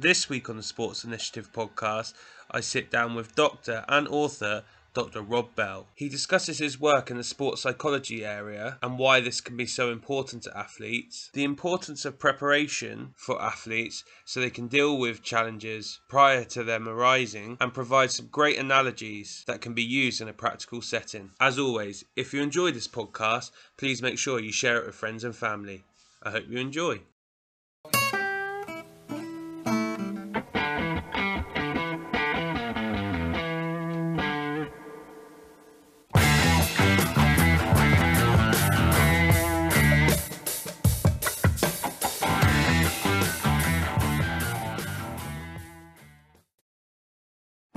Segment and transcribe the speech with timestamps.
[0.00, 2.14] This week on the Sports Initiative podcast,
[2.50, 5.20] I sit down with doctor and author Dr.
[5.20, 5.88] Rob Bell.
[5.94, 9.92] He discusses his work in the sports psychology area and why this can be so
[9.92, 16.00] important to athletes, the importance of preparation for athletes so they can deal with challenges
[16.08, 20.32] prior to them arising, and provides some great analogies that can be used in a
[20.32, 21.32] practical setting.
[21.38, 25.24] As always, if you enjoy this podcast, please make sure you share it with friends
[25.24, 25.84] and family.
[26.22, 27.00] I hope you enjoy.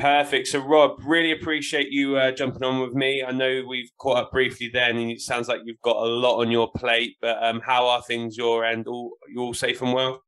[0.03, 0.49] Perfect.
[0.49, 3.23] So, Rob, really appreciate you uh, jumping on with me.
[3.25, 6.41] I know we've caught up briefly then, and it sounds like you've got a lot
[6.41, 7.15] on your plate.
[7.21, 8.85] But um, how are things your end?
[8.85, 10.21] All you all safe and well?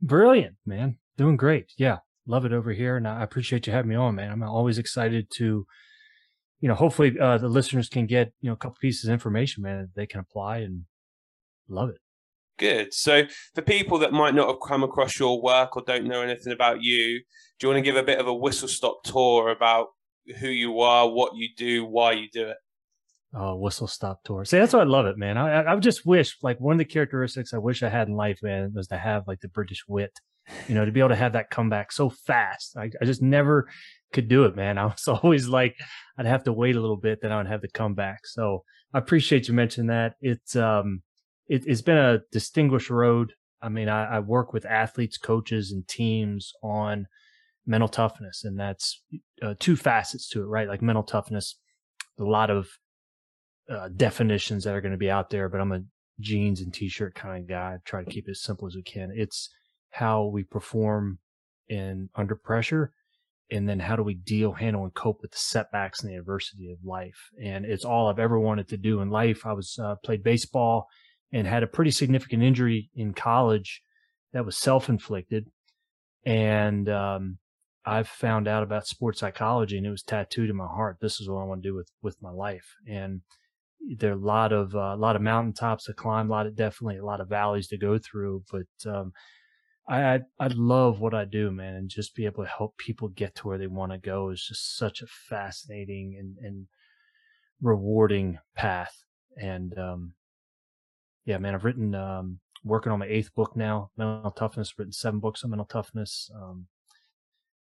[0.00, 0.96] Brilliant, man.
[1.18, 1.74] Doing great.
[1.76, 4.30] Yeah, love it over here, and I appreciate you having me on, man.
[4.30, 5.66] I'm always excited to,
[6.60, 9.62] you know, hopefully uh, the listeners can get you know a couple pieces of information,
[9.62, 10.84] man, that they can apply and
[11.68, 11.98] love it.
[12.60, 12.92] Good.
[12.92, 13.22] So,
[13.54, 16.82] for people that might not have come across your work or don't know anything about
[16.82, 17.18] you,
[17.58, 19.86] do you want to give a bit of a whistle stop tour about
[20.38, 22.58] who you are, what you do, why you do it?
[23.32, 24.44] Oh, whistle stop tour.
[24.44, 25.38] See, that's why I love it, man.
[25.38, 28.40] I, I just wish, like, one of the characteristics I wish I had in life,
[28.42, 30.12] man, was to have like the British wit,
[30.68, 32.76] you know, to be able to have that comeback so fast.
[32.76, 33.70] I, I just never
[34.12, 34.76] could do it, man.
[34.78, 35.76] I was always like,
[36.18, 38.26] I'd have to wait a little bit, then I would have the comeback.
[38.26, 40.16] So I appreciate you mentioning that.
[40.20, 41.00] It's, um,
[41.50, 43.34] it, has been a distinguished road.
[43.60, 47.08] I mean, I, I, work with athletes, coaches, and teams on
[47.66, 49.02] mental toughness, and that's
[49.42, 50.68] uh, two facets to it, right?
[50.68, 51.58] Like mental toughness,
[52.18, 52.68] a lot of
[53.68, 55.82] uh, definitions that are going to be out there, but I'm a
[56.20, 57.74] jeans and t-shirt kind of guy.
[57.74, 59.12] I try to keep it as simple as we can.
[59.14, 59.50] It's
[59.90, 61.18] how we perform
[61.68, 62.92] in under pressure,
[63.50, 66.70] and then how do we deal, handle, and cope with the setbacks and the adversity
[66.70, 67.30] of life.
[67.42, 69.44] And it's all I've ever wanted to do in life.
[69.44, 70.86] I was uh, played baseball
[71.32, 73.82] and had a pretty significant injury in college
[74.32, 75.46] that was self-inflicted.
[76.24, 77.38] And um,
[77.84, 80.98] I've found out about sports psychology, and it was tattooed in my heart.
[81.00, 82.74] This is what I want to do with with my life.
[82.86, 83.22] And
[83.96, 86.56] there are a lot of uh, a lot of mountaintops to climb, a lot of
[86.56, 88.44] definitely a lot of valleys to go through.
[88.52, 89.12] But um,
[89.88, 93.08] I, I I love what I do, man, and just be able to help people
[93.08, 96.66] get to where they want to go is just such a fascinating and and
[97.62, 99.04] rewarding path.
[99.36, 100.12] And um,
[101.24, 105.20] yeah, man, I've written, um, working on my eighth book now, mental toughness, written seven
[105.20, 106.30] books on mental toughness.
[106.34, 106.66] Um,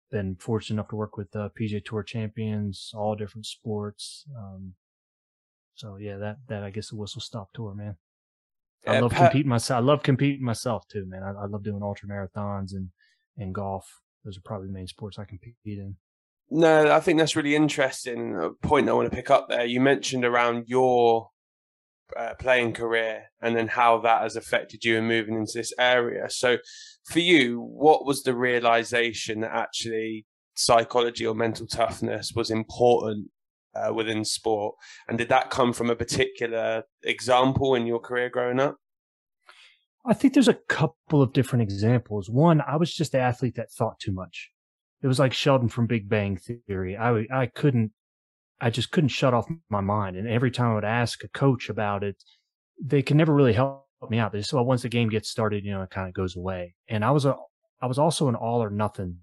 [0.09, 4.25] been fortunate enough to work with uh, PGA Tour champions, all different sports.
[4.37, 4.73] Um,
[5.75, 7.97] so yeah, that that I guess the whistle stop tour, man.
[8.85, 9.77] I love Pat- competing myself.
[9.77, 11.23] I love competing myself too, man.
[11.23, 12.89] I, I, love doing ultra marathons and
[13.37, 13.85] and golf.
[14.23, 15.95] Those are probably the main sports I compete in.
[16.49, 18.35] No, I think that's really interesting.
[18.35, 19.65] A point I want to pick up there.
[19.65, 21.29] You mentioned around your
[22.15, 26.29] uh, playing career and then how that has affected you in moving into this area.
[26.29, 26.57] So,
[27.05, 30.25] for you, what was the realization that actually
[30.55, 33.29] psychology or mental toughness was important
[33.75, 34.75] uh, within sport?
[35.07, 38.77] And did that come from a particular example in your career growing up?
[40.05, 42.29] I think there's a couple of different examples.
[42.29, 44.51] One, I was just an athlete that thought too much.
[45.01, 46.97] It was like Sheldon from Big Bang Theory.
[46.97, 47.91] I I couldn't
[48.59, 50.17] I just couldn't shut off my mind.
[50.17, 52.15] And every time I would ask a coach about it,
[52.81, 54.31] they could never really help me out.
[54.31, 56.75] They just, well, once the game gets started, you know, it kind of goes away.
[56.87, 57.35] And I was a,
[57.81, 59.17] I was also an all or nothing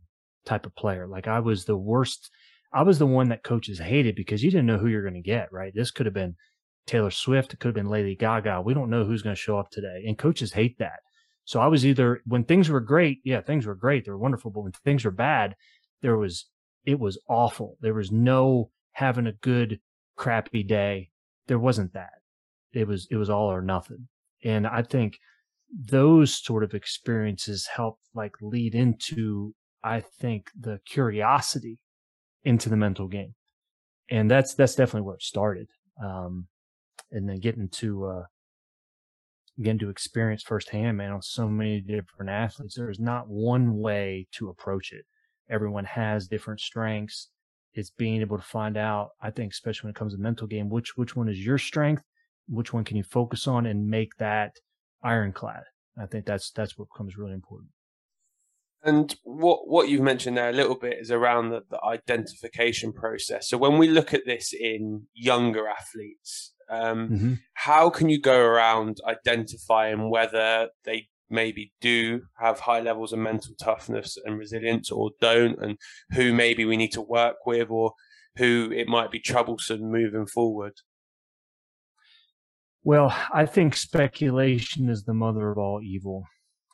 [0.44, 1.06] type of player.
[1.08, 2.30] Like I was the worst.
[2.72, 5.20] I was the one that coaches hated because you didn't know who you're going to
[5.20, 5.72] get, right?
[5.74, 6.36] This could have been
[6.86, 7.52] Taylor Swift.
[7.52, 8.62] It could have been Lady Gaga.
[8.62, 10.04] We don't know who's going to show up today.
[10.06, 11.00] And coaches hate that.
[11.44, 14.04] So I was either, when things were great, yeah, things were great.
[14.04, 14.50] They were wonderful.
[14.50, 15.54] But when things were bad,
[16.02, 16.46] there was,
[16.84, 17.76] it was awful.
[17.80, 19.80] There was no, having a good
[20.16, 21.10] crappy day.
[21.46, 22.20] There wasn't that.
[22.72, 24.08] It was it was all or nothing.
[24.42, 25.18] And I think
[25.70, 31.78] those sort of experiences help like lead into I think the curiosity
[32.44, 33.34] into the mental game.
[34.10, 35.68] And that's that's definitely where it started.
[36.02, 36.46] Um,
[37.10, 38.22] and then getting to uh,
[39.62, 42.74] getting to experience firsthand, man, on so many different athletes.
[42.74, 45.04] There is not one way to approach it.
[45.50, 47.28] Everyone has different strengths
[47.74, 50.68] it's being able to find out, I think, especially when it comes to mental game,
[50.68, 52.02] which which one is your strength,
[52.48, 54.52] which one can you focus on and make that
[55.02, 55.64] ironclad.
[55.98, 57.70] I think that's that's what becomes really important.
[58.82, 63.48] And what what you've mentioned there a little bit is around the, the identification process.
[63.48, 67.34] So when we look at this in younger athletes, um, mm-hmm.
[67.54, 73.54] how can you go around identifying whether they maybe do have high levels of mental
[73.60, 75.78] toughness and resilience or don't, and
[76.12, 77.92] who maybe we need to work with or
[78.36, 80.74] who it might be troublesome moving forward?
[82.82, 86.24] Well, I think speculation is the mother of all evil.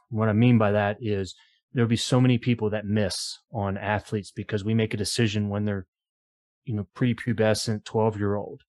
[0.09, 1.35] What I mean by that is
[1.73, 5.65] there'll be so many people that miss on athletes because we make a decision when
[5.65, 5.87] they're,
[6.65, 8.63] you know, prepubescent 12 year old.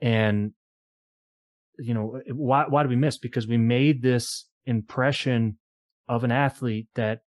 [0.00, 0.52] And,
[1.78, 3.18] you know, why, why do we miss?
[3.18, 5.58] Because we made this impression
[6.08, 7.20] of an athlete that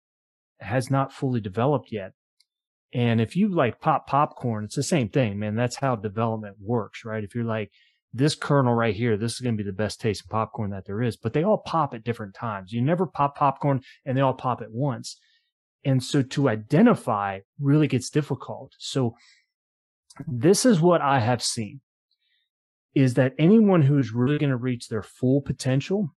[0.61, 2.13] has not fully developed yet.
[2.95, 5.55] And if you like pop popcorn, it's the same thing, man.
[5.55, 7.25] That's how development works, right?
[7.25, 7.71] If you're like,
[8.15, 11.03] this kernel right here, this is going to be the best tasting popcorn that there
[11.03, 12.73] is, but they all pop at different times.
[12.73, 15.19] You never pop popcorn and they all pop at once.
[15.85, 18.75] And so to identify really gets difficult.
[18.79, 19.17] So
[20.27, 21.81] this is what I have seen
[22.95, 26.15] is that anyone who's really going to reach their full potential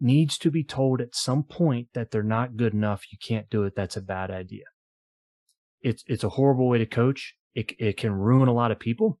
[0.00, 3.04] needs to be told at some point that they're not good enough.
[3.12, 3.74] You can't do it.
[3.76, 4.64] That's a bad idea.
[5.82, 7.34] It's, it's a horrible way to coach.
[7.54, 9.18] It, it can ruin a lot of people.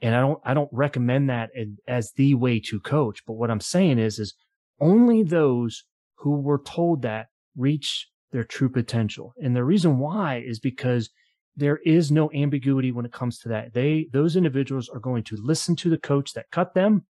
[0.00, 1.50] And I don't, I don't recommend that
[1.86, 3.20] as the way to coach.
[3.26, 4.34] But what I'm saying is, is
[4.80, 5.84] only those
[6.18, 7.26] who were told that
[7.56, 9.34] reach their true potential.
[9.42, 11.10] And the reason why is because
[11.56, 13.74] there is no ambiguity when it comes to that.
[13.74, 17.06] They, those individuals are going to listen to the coach that cut them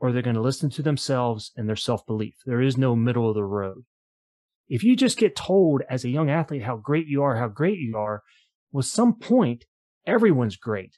[0.00, 2.34] or they're going to listen to themselves and their self belief.
[2.46, 3.84] There is no middle of the road.
[4.68, 7.78] If you just get told as a young athlete how great you are, how great
[7.78, 8.22] you are,
[8.72, 9.64] well, some point,
[10.06, 10.96] everyone's great.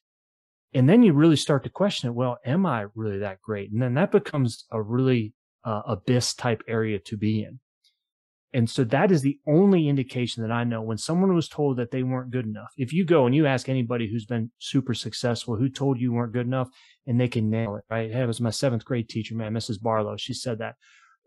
[0.75, 2.15] And then you really start to question it.
[2.15, 3.73] Well, am I really that great?
[3.73, 5.35] And then that becomes a really
[5.65, 7.61] uh, abyss type area to be in.
[8.55, 11.91] And so that is the only indication that I know when someone was told that
[11.91, 12.73] they weren't good enough.
[12.77, 16.35] If you go and you ask anybody who's been super successful, who told you weren't
[16.35, 16.69] good enough,
[17.07, 18.11] and they can nail it, right?
[18.13, 19.81] Hey, it was my seventh grade teacher, man, Mrs.
[19.81, 20.17] Barlow.
[20.17, 20.77] She said that.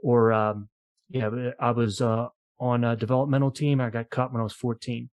[0.04, 0.70] Or, um,
[1.10, 1.30] yeah,
[1.60, 2.28] I was, uh,
[2.60, 3.82] on a developmental team.
[3.82, 5.10] I got cut when I was 14.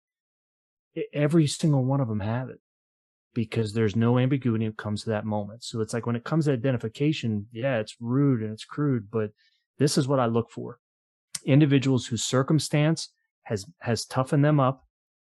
[1.14, 2.60] Every single one of them have it
[3.34, 5.64] because there's no ambiguity when it comes to that moment.
[5.64, 9.32] So it's like when it comes to identification, yeah, it's rude and it's crude, but
[9.80, 10.80] this is what I look for.
[11.46, 13.10] Individuals whose circumstance
[13.44, 14.86] has has toughened them up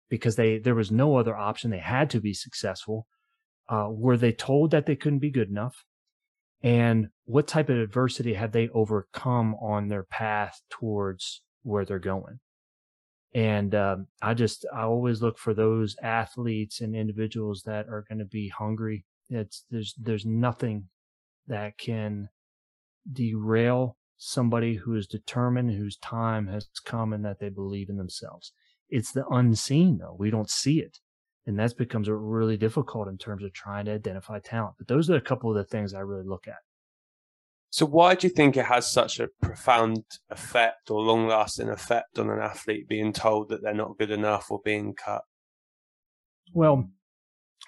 [0.08, 1.70] because they there was no other option.
[1.70, 3.06] They had to be successful.
[3.68, 5.84] Uh, were they told that they couldn't be good enough?
[6.62, 12.40] And what type of adversity have they overcome on their path towards where they're going?
[13.34, 18.18] And um, I just I always look for those athletes and individuals that are going
[18.18, 19.04] to be hungry.
[19.28, 20.88] It's there's there's nothing
[21.46, 22.30] that can
[23.10, 28.52] derail somebody who is determined, whose time has come, and that they believe in themselves.
[28.88, 31.00] It's the unseen though; we don't see it,
[31.46, 34.74] and that becomes really difficult in terms of trying to identify talent.
[34.78, 36.56] But those are a couple of the things I really look at.
[37.70, 42.18] So why do you think it has such a profound effect or long lasting effect
[42.18, 45.22] on an athlete being told that they're not good enough or being cut?
[46.52, 46.90] Well,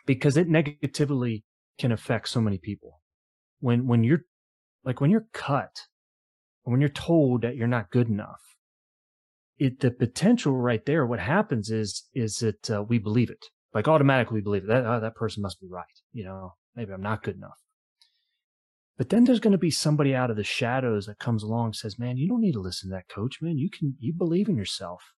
[0.07, 1.45] because it negatively
[1.79, 3.01] can affect so many people.
[3.61, 4.25] When when you're
[4.85, 5.83] like when you're cut,
[6.63, 8.41] when you're told that you're not good enough,
[9.59, 11.07] it the potential right there.
[11.07, 14.67] What happens is is that uh, we believe it, like automatically believe.
[14.67, 15.85] That oh, that person must be right.
[16.13, 17.59] You know, maybe I'm not good enough.
[18.99, 21.77] But then there's going to be somebody out of the shadows that comes along and
[21.77, 23.57] says, man, you don't need to listen to that coach, man.
[23.57, 25.13] You can, you believe in yourself.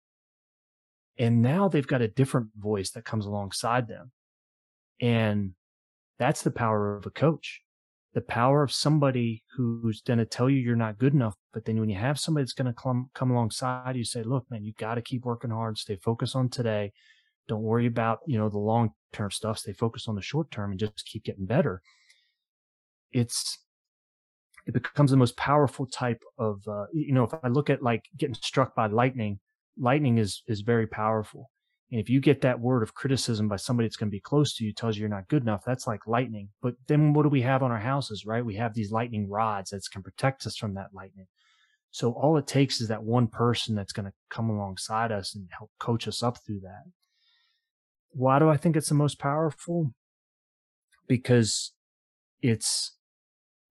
[1.19, 4.12] And now they've got a different voice that comes alongside them.
[5.00, 5.52] And
[6.19, 7.62] that's the power of a coach.
[8.12, 11.35] The power of somebody who's going to tell you you're not good enough.
[11.54, 14.45] But then when you have somebody that's going to come, come alongside you, say, look,
[14.50, 16.92] man, you got to keep working hard, stay focused on today.
[17.49, 19.59] Don't worry about, you know, the long term stuff.
[19.59, 21.82] Stay focused on the short term and just keep getting better.
[23.12, 23.59] It's,
[24.66, 28.04] it becomes the most powerful type of uh, you know if i look at like
[28.16, 29.38] getting struck by lightning
[29.78, 31.50] lightning is is very powerful
[31.90, 34.54] and if you get that word of criticism by somebody that's going to be close
[34.54, 37.28] to you tells you you're not good enough that's like lightning but then what do
[37.28, 40.56] we have on our houses right we have these lightning rods that can protect us
[40.56, 41.26] from that lightning
[41.92, 45.49] so all it takes is that one person that's going to come alongside us and
[45.56, 46.85] help coach us up through that
[48.12, 49.93] why do i think it's the most powerful?
[51.09, 51.73] Because
[52.43, 52.97] it's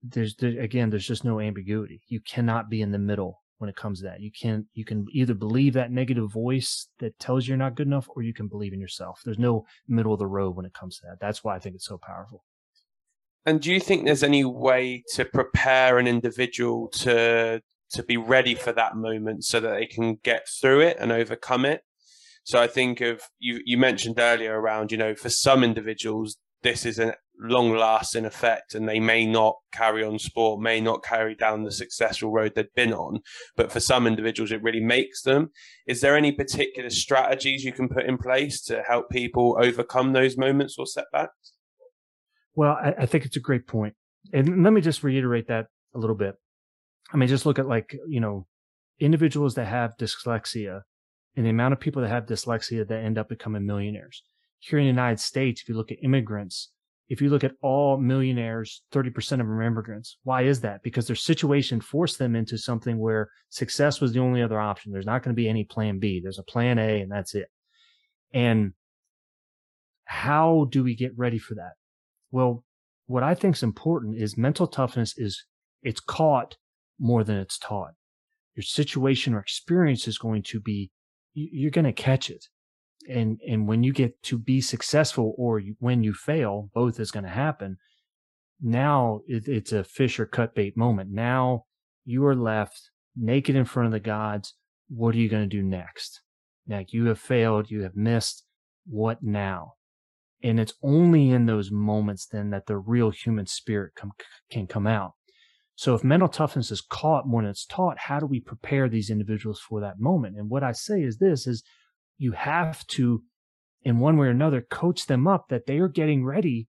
[0.01, 2.01] there's there, again there's just no ambiguity.
[2.07, 4.21] You cannot be in the middle when it comes to that.
[4.21, 7.87] You can you can either believe that negative voice that tells you you're not good
[7.87, 9.21] enough or you can believe in yourself.
[9.23, 11.19] There's no middle of the road when it comes to that.
[11.19, 12.43] That's why i think it's so powerful.
[13.45, 18.55] And do you think there's any way to prepare an individual to to be ready
[18.55, 21.81] for that moment so that they can get through it and overcome it
[22.49, 26.85] so i think of you you mentioned earlier around you know for some individuals this
[26.85, 31.35] is a long lasting effect and they may not carry on sport, may not carry
[31.35, 33.21] down the successful road they've been on.
[33.55, 35.51] But for some individuals, it really makes them.
[35.87, 40.37] Is there any particular strategies you can put in place to help people overcome those
[40.37, 41.53] moments or setbacks?
[42.55, 43.95] Well, I, I think it's a great point.
[44.33, 46.35] And let me just reiterate that a little bit.
[47.13, 48.45] I mean, just look at like, you know,
[48.99, 50.81] individuals that have dyslexia
[51.39, 54.23] and the amount of people that have dyslexia that end up becoming millionaires.
[54.59, 56.71] Here in the United States, if you look at immigrants,
[57.07, 60.17] if you look at all millionaires, 30% of them are immigrants.
[60.23, 60.83] Why is that?
[60.83, 64.91] Because their situation forced them into something where success was the only other option.
[64.91, 66.19] There's not going to be any plan B.
[66.21, 67.47] There's a plan A and that's it.
[68.33, 68.73] And
[70.03, 71.75] how do we get ready for that?
[72.31, 72.65] Well,
[73.05, 75.45] what I think is important is mental toughness is
[75.83, 76.57] it's caught
[76.99, 77.93] more than it's taught.
[78.55, 80.91] Your situation or experience is going to be,
[81.33, 82.45] you're going to catch it.
[83.09, 87.11] And and when you get to be successful or you, when you fail both is
[87.11, 87.77] going to happen.
[88.61, 91.11] Now it, it's a fish or cut bait moment.
[91.11, 91.65] Now
[92.05, 94.55] you are left naked in front of the gods.
[94.89, 96.21] What are you going to do next?
[96.67, 98.43] Like you have failed you have missed.
[98.85, 99.75] What now?
[100.43, 104.11] And it's only in those moments then that the real human spirit come,
[104.49, 105.13] can come out
[105.79, 109.59] so if mental toughness is caught when it's taught how do we prepare these individuals
[109.59, 111.63] for that moment and what i say is this is
[112.19, 113.23] you have to,
[113.81, 116.67] in one way or another, coach them up that they are getting ready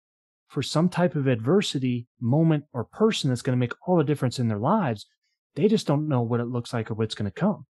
[0.47, 4.37] for some type of adversity, moment, or person that's going to make all the difference
[4.37, 5.07] in their lives.
[5.55, 7.65] They just don't know what it looks like or what's going to come.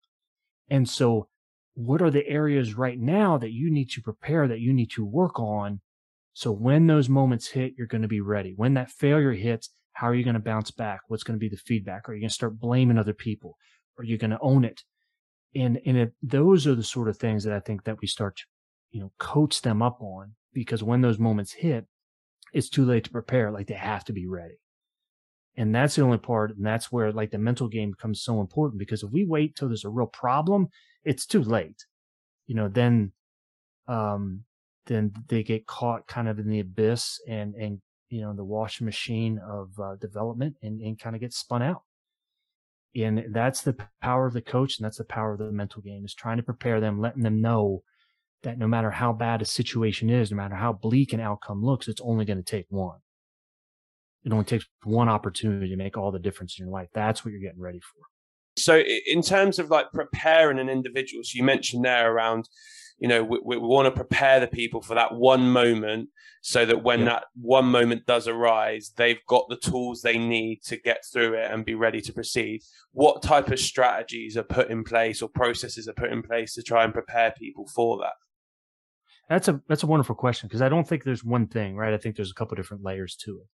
[0.69, 1.29] And so,
[1.75, 5.05] what are the areas right now that you need to prepare, that you need to
[5.05, 5.79] work on?
[6.33, 8.53] So, when those moments hit, you're going to be ready.
[8.55, 11.01] When that failure hits, how are you going to bounce back?
[11.07, 12.07] What's going to be the feedback?
[12.07, 13.57] Are you going to start blaming other people?
[13.97, 14.83] Are you going to own it?
[15.55, 18.37] and and it, those are the sort of things that I think that we start
[18.37, 18.43] to,
[18.91, 21.85] you know, coach them up on because when those moments hit,
[22.53, 23.51] it's too late to prepare.
[23.51, 24.59] Like they have to be ready.
[25.55, 26.55] And that's the only part.
[26.55, 29.67] And that's where like the mental game becomes so important because if we wait till
[29.67, 30.67] there's a real problem,
[31.03, 31.85] it's too late.
[32.45, 33.11] You know, then,
[33.87, 34.43] um,
[34.85, 38.85] then they get caught kind of in the abyss and, and, you know, the washing
[38.85, 41.83] machine of uh, development and, and kind of get spun out.
[42.95, 46.05] And that's the power of the coach and that's the power of the mental game
[46.05, 47.83] is trying to prepare them, letting them know
[48.43, 51.87] that no matter how bad a situation is, no matter how bleak an outcome looks,
[51.87, 52.99] it's only going to take one.
[54.23, 56.89] It only takes one opportunity to make all the difference in your life.
[56.93, 58.01] That's what you're getting ready for.
[58.57, 62.49] So, in terms of like preparing an individual, so you mentioned there around
[62.97, 66.09] you know we, we want to prepare the people for that one moment
[66.41, 70.77] so that when that one moment does arise they've got the tools they need to
[70.77, 72.61] get through it and be ready to proceed.
[72.91, 76.63] What type of strategies are put in place or processes are put in place to
[76.63, 78.13] try and prepare people for that?
[79.29, 81.93] That's a that's a wonderful question because i don't think there's one thing right?
[81.93, 83.47] I think there's a couple different layers to it.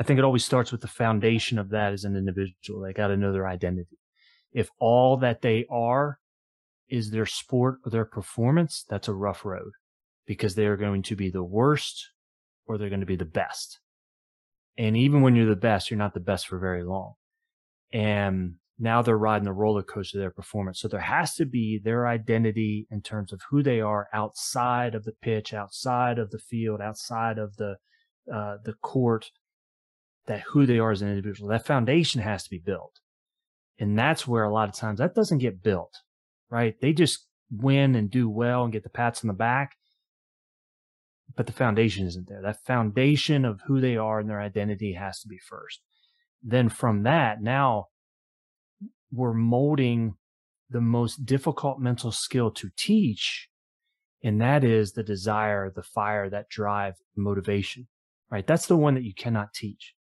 [0.00, 3.08] I think it always starts with the foundation of that as an individual they got
[3.08, 3.98] to know their identity.
[4.52, 6.18] If all that they are
[6.92, 9.72] is their sport or their performance, that's a rough road
[10.26, 12.10] because they are going to be the worst
[12.66, 13.80] or they're going to be the best.
[14.76, 17.14] And even when you're the best, you're not the best for very long.
[17.94, 20.80] And now they're riding the roller coaster of their performance.
[20.80, 25.04] So there has to be their identity in terms of who they are outside of
[25.04, 27.76] the pitch, outside of the field, outside of the,
[28.32, 29.30] uh, the court,
[30.26, 31.48] that who they are as an individual.
[31.48, 33.00] That foundation has to be built.
[33.78, 35.96] And that's where a lot of times that doesn't get built
[36.52, 36.78] right?
[36.82, 39.76] They just win and do well and get the pats on the back.
[41.34, 42.42] But the foundation isn't there.
[42.42, 45.80] That foundation of who they are and their identity has to be first.
[46.42, 47.86] Then from that, now
[49.10, 50.16] we're molding
[50.68, 53.48] the most difficult mental skill to teach.
[54.22, 57.88] And that is the desire, the fire, that drive, motivation,
[58.30, 58.46] right?
[58.46, 59.94] That's the one that you cannot teach.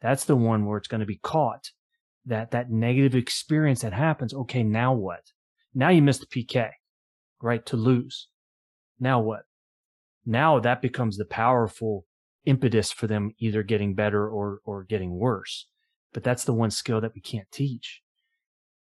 [0.00, 1.70] That's the one where it's going to be caught
[2.26, 4.34] that that negative experience that happens.
[4.34, 4.64] Okay.
[4.64, 5.30] Now what?
[5.74, 6.70] Now you missed the PK,
[7.40, 7.64] right?
[7.66, 8.28] To lose.
[9.00, 9.42] Now what?
[10.24, 12.06] Now that becomes the powerful
[12.44, 15.66] impetus for them either getting better or, or getting worse.
[16.12, 18.02] But that's the one skill that we can't teach.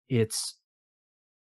[0.08, 0.56] It's,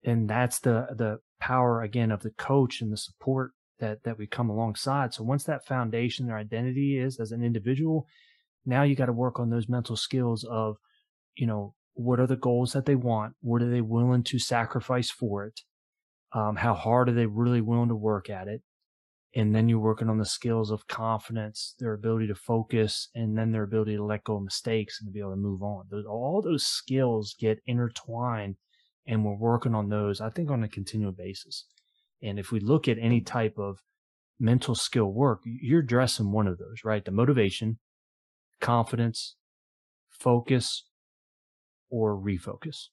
[0.03, 4.25] and that's the, the power again of the coach and the support that, that we
[4.25, 5.13] come alongside.
[5.13, 8.07] So once that foundation, their identity is as an individual,
[8.65, 10.77] now you got to work on those mental skills of,
[11.35, 13.33] you know, what are the goals that they want?
[13.41, 15.61] What are they willing to sacrifice for it?
[16.31, 18.61] Um, how hard are they really willing to work at it?
[19.35, 23.51] And then you're working on the skills of confidence, their ability to focus, and then
[23.51, 25.85] their ability to let go of mistakes and to be able to move on.
[25.89, 28.55] Those, all those skills get intertwined,
[29.05, 31.65] and we're working on those, I think, on a continual basis.
[32.21, 33.83] And if we look at any type of
[34.39, 37.03] mental skill work, you're addressing one of those, right?
[37.03, 37.79] The motivation,
[38.59, 39.35] confidence,
[40.09, 40.86] focus,
[41.89, 42.87] or refocus.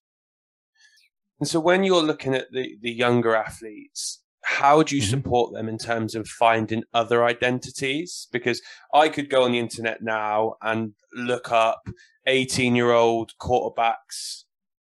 [1.40, 5.10] And so when you're looking at the, the younger athletes, how do you mm-hmm.
[5.10, 8.28] support them in terms of finding other identities?
[8.30, 11.88] Because I could go on the internet now and look up
[12.26, 14.44] 18 year old quarterbacks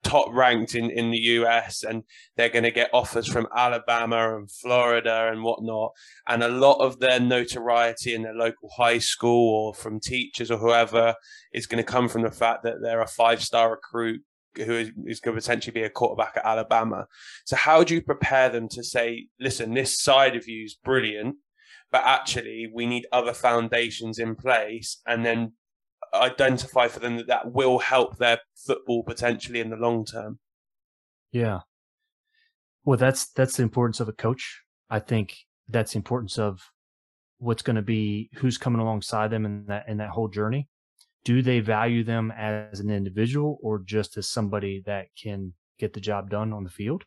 [0.03, 2.03] top ranked in, in the US and
[2.35, 5.91] they're going to get offers from Alabama and Florida and whatnot.
[6.27, 10.57] And a lot of their notoriety in their local high school or from teachers or
[10.57, 11.15] whoever
[11.53, 14.21] is going to come from the fact that they're a five star recruit
[14.55, 17.05] who is, is going to potentially be a quarterback at Alabama.
[17.45, 21.35] So, how do you prepare them to say, listen, this side of you is brilliant,
[21.91, 25.53] but actually we need other foundations in place and then
[26.21, 30.39] identify for them that that will help their football potentially in the long term.
[31.31, 31.62] Yeah.
[32.83, 34.62] Well, that's that's the importance of a coach.
[34.89, 35.36] I think
[35.67, 36.62] that's the importance of
[37.39, 40.67] what's going to be who's coming alongside them in that in that whole journey.
[41.25, 46.00] Do they value them as an individual or just as somebody that can get the
[46.00, 47.03] job done on the field?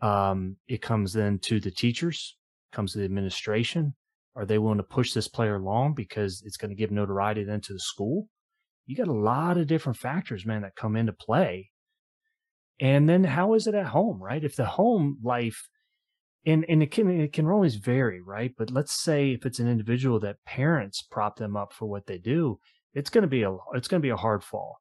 [0.00, 2.36] Um, it comes then to the teachers,
[2.72, 3.94] comes to the administration,
[4.34, 7.60] are they willing to push this player along because it's going to give notoriety then
[7.62, 8.28] to the school?
[8.86, 11.70] You got a lot of different factors, man, that come into play.
[12.80, 14.42] And then how is it at home, right?
[14.42, 15.68] If the home life
[16.44, 18.52] and and it can it can always vary, right?
[18.56, 22.18] But let's say if it's an individual that parents prop them up for what they
[22.18, 22.58] do,
[22.94, 24.78] it's going to be a it's going to be a hard fall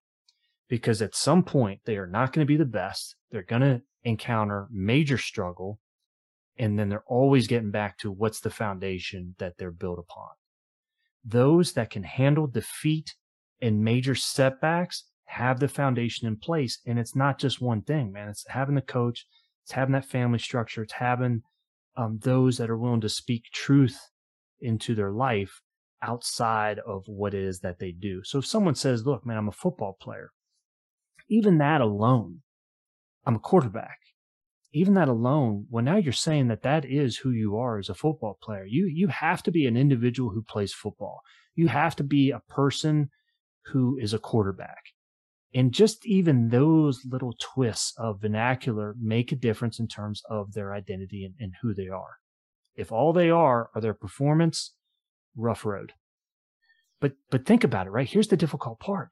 [0.68, 3.16] because at some point they are not going to be the best.
[3.30, 5.80] They're going to encounter major struggle
[6.62, 10.30] and then they're always getting back to what's the foundation that they're built upon.
[11.26, 13.16] Those that can handle defeat
[13.60, 16.78] and major setbacks have the foundation in place.
[16.86, 18.30] And it's not just one thing, man.
[18.30, 19.26] It's having the coach,
[19.64, 21.42] it's having that family structure, it's having
[21.98, 24.00] um, those that are willing to speak truth
[24.60, 25.62] into their life
[26.04, 28.22] outside of what it is that they do.
[28.24, 30.32] So if someone says, look, man, I'm a football player,
[31.28, 32.42] even that alone,
[33.26, 33.98] I'm a quarterback
[34.74, 37.94] even that alone, well, now you're saying that that is who you are as a
[37.94, 38.66] football player.
[38.66, 41.22] You you have to be an individual who plays football.
[41.56, 43.10] You have to be a person
[43.66, 44.84] who is a quarterback.
[45.54, 50.74] And just even those little twists of vernacular make a difference in terms of their
[50.74, 52.16] identity and, and who they are.
[52.74, 54.74] If all they are are their performance,
[55.36, 55.92] rough road.
[57.02, 58.08] But but think about it, right?
[58.08, 59.10] Here's the difficult part.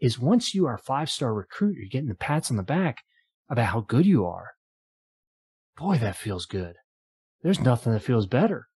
[0.00, 3.02] Is once you are a five star recruit, you're getting the pats on the back
[3.50, 4.52] about how good you are
[5.78, 6.74] boy, that feels good.
[7.42, 8.68] There's nothing that feels better.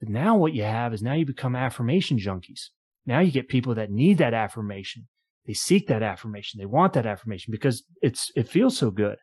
[0.00, 2.68] But now what you have is now you become affirmation junkies.
[3.06, 5.08] Now you get people that need that affirmation.
[5.46, 6.58] They seek that affirmation.
[6.58, 9.16] They want that affirmation because it's, it feels so good.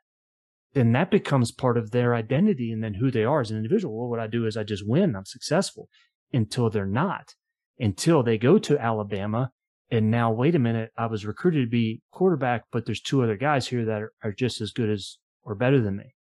[0.73, 3.97] Then that becomes part of their identity and then who they are as an individual.
[3.97, 5.15] Well, what I do is I just win.
[5.15, 5.89] I'm successful
[6.31, 7.35] until they're not,
[7.79, 9.51] until they go to Alabama.
[9.89, 10.91] And now, wait a minute.
[10.97, 14.31] I was recruited to be quarterback, but there's two other guys here that are, are
[14.31, 16.13] just as good as or better than me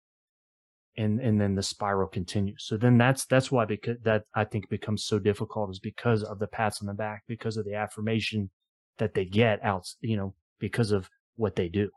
[0.99, 2.65] and and then the spiral continues.
[2.67, 6.39] So then that's that's why because that I think becomes so difficult is because of
[6.39, 8.49] the pats on the back, because of the affirmation
[8.97, 11.89] that they get out, you know, because of what they do.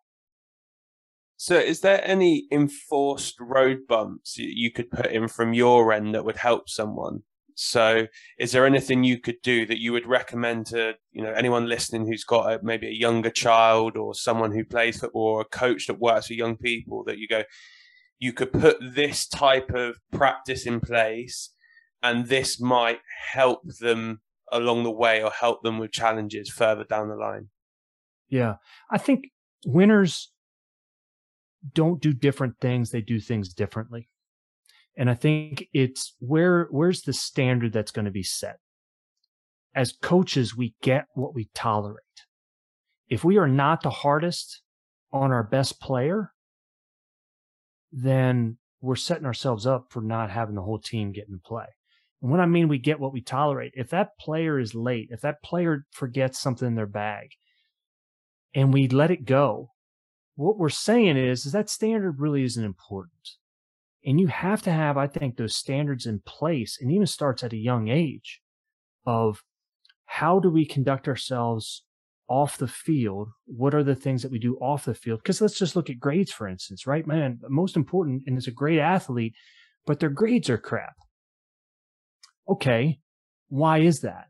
[1.37, 6.25] So, is there any enforced road bumps you could put in from your end that
[6.25, 7.23] would help someone?
[7.57, 8.07] So,
[8.39, 12.07] is there anything you could do that you would recommend to you know anyone listening
[12.07, 15.89] who's got a, maybe a younger child or someone who plays football or a coach
[15.89, 17.43] that works with young people that you go,
[18.23, 21.51] you could put this type of practice in place
[22.05, 23.01] and this might
[23.33, 24.21] help them
[24.53, 27.49] along the way or help them with challenges further down the line.
[28.29, 28.57] Yeah.
[28.93, 29.25] I think
[29.67, 30.31] winners
[31.75, 34.09] don't do different things, they do things differently.
[34.97, 38.61] And I think it's where where's the standard that's going to be set?
[39.75, 41.99] As coaches, we get what we tolerate.
[43.09, 44.63] If we are not the hardest
[45.13, 46.33] on our best player,
[47.93, 51.67] then we're setting ourselves up for not having the whole team get into play.
[52.21, 53.73] And what I mean, we get what we tolerate.
[53.75, 57.31] If that player is late, if that player forgets something in their bag
[58.55, 59.71] and we let it go,
[60.35, 63.31] what we're saying is, is that standard really isn't important.
[64.05, 67.53] And you have to have, I think, those standards in place and even starts at
[67.53, 68.41] a young age
[69.05, 69.43] of
[70.07, 71.85] how do we conduct ourselves
[72.33, 75.21] off the field, what are the things that we do off the field?
[75.23, 77.07] Because let's just look at grades, for instance, right?
[77.07, 79.35] Man, most important, and is a great athlete,
[79.85, 80.95] but their grades are crap.
[82.49, 83.01] Okay.
[83.51, 84.29] Why is that?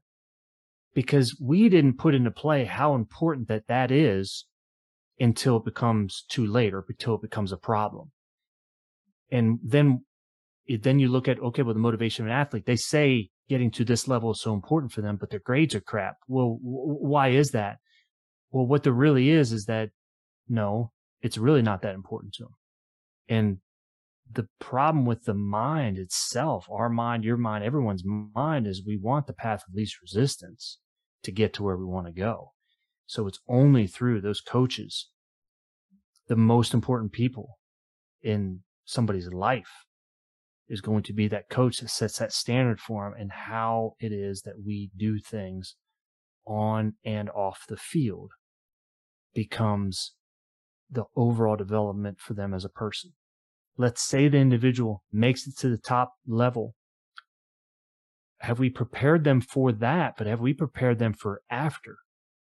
[0.94, 4.46] Because we didn't put into play how important that that is
[5.20, 8.10] until it becomes too late or until it becomes a problem.
[9.30, 10.04] And then
[10.80, 13.84] then you look at, okay, well, the motivation of an athlete, they say getting to
[13.84, 16.16] this level is so important for them, but their grades are crap.
[16.26, 17.78] Well, why is that?
[18.52, 19.90] Well, what there really is, is that
[20.48, 22.54] no, it's really not that important to them.
[23.28, 23.58] And
[24.30, 29.26] the problem with the mind itself, our mind, your mind, everyone's mind is we want
[29.26, 30.78] the path of least resistance
[31.22, 32.52] to get to where we want to go.
[33.06, 35.08] So it's only through those coaches,
[36.28, 37.58] the most important people
[38.22, 39.86] in somebody's life
[40.68, 44.12] is going to be that coach that sets that standard for them and how it
[44.12, 45.76] is that we do things
[46.46, 48.30] on and off the field
[49.35, 50.14] becomes
[50.90, 53.12] the overall development for them as a person.
[53.77, 56.75] Let's say the individual makes it to the top level.
[58.40, 60.14] Have we prepared them for that?
[60.18, 61.97] But have we prepared them for after?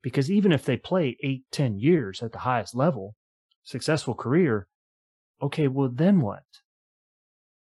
[0.02, 3.16] Because even if they play eight, ten years at the highest level,
[3.64, 4.66] successful career,
[5.42, 6.44] okay, well, then what?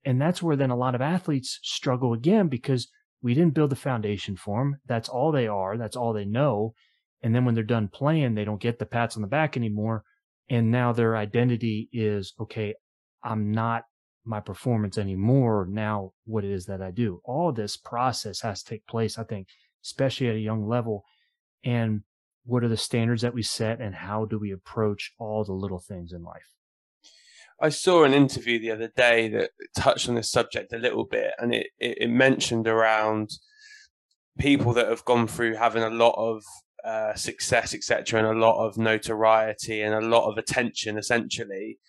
[0.06, 2.88] And that's where then a lot of athletes struggle again because
[3.22, 4.78] we didn't build the foundation for them.
[4.86, 5.78] That's all they are.
[5.78, 6.74] That's all they know.
[7.24, 10.04] And then when they're done playing, they don't get the pats on the back anymore.
[10.50, 12.76] And now their identity is, okay,
[13.24, 13.84] I'm not
[14.26, 15.66] my performance anymore.
[15.70, 17.22] Now what it is that I do.
[17.24, 19.48] All this process has to take place, I think,
[19.84, 21.06] especially at a young level.
[21.64, 22.02] And
[22.46, 25.80] what are the standards that we set and how do we approach all the little
[25.80, 26.50] things in life?
[27.62, 31.32] I saw an interview the other day that touched on this subject a little bit,
[31.38, 33.30] and it, it, it mentioned around
[34.38, 36.44] people that have gone through having a lot of
[36.84, 41.80] uh, success, etc., and a lot of notoriety and a lot of attention, essentially.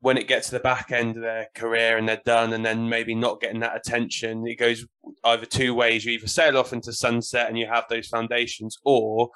[0.00, 2.88] When it gets to the back end of their career and they're done, and then
[2.88, 4.86] maybe not getting that attention, it goes
[5.24, 6.04] either two ways.
[6.04, 9.30] You either sail off into sunset and you have those foundations, or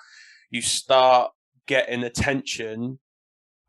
[0.50, 1.32] you start
[1.66, 2.98] getting attention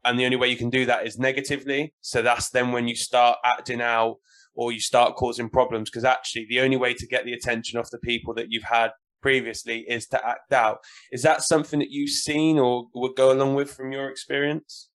[0.03, 2.95] and the only way you can do that is negatively so that's then when you
[2.95, 4.17] start acting out
[4.55, 7.89] or you start causing problems because actually the only way to get the attention of
[7.91, 10.79] the people that you've had previously is to act out
[11.11, 14.89] is that something that you've seen or would go along with from your experience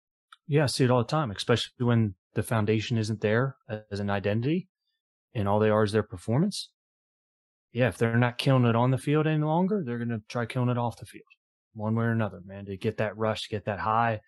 [0.48, 3.56] yeah i see it all the time especially when the foundation isn't there
[3.92, 4.68] as an identity
[5.34, 6.70] and all they are is their performance
[7.72, 10.46] yeah if they're not killing it on the field any longer they're going to try
[10.46, 11.24] killing it off the field
[11.74, 14.20] one way or another man to get that rush to get that high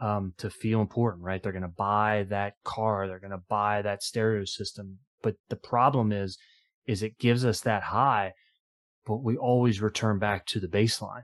[0.00, 1.42] um, to feel important, right?
[1.42, 3.06] They're going to buy that car.
[3.06, 4.98] They're going to buy that stereo system.
[5.22, 6.38] But the problem is,
[6.86, 8.32] is it gives us that high,
[9.08, 11.22] but we always return back to the baseline.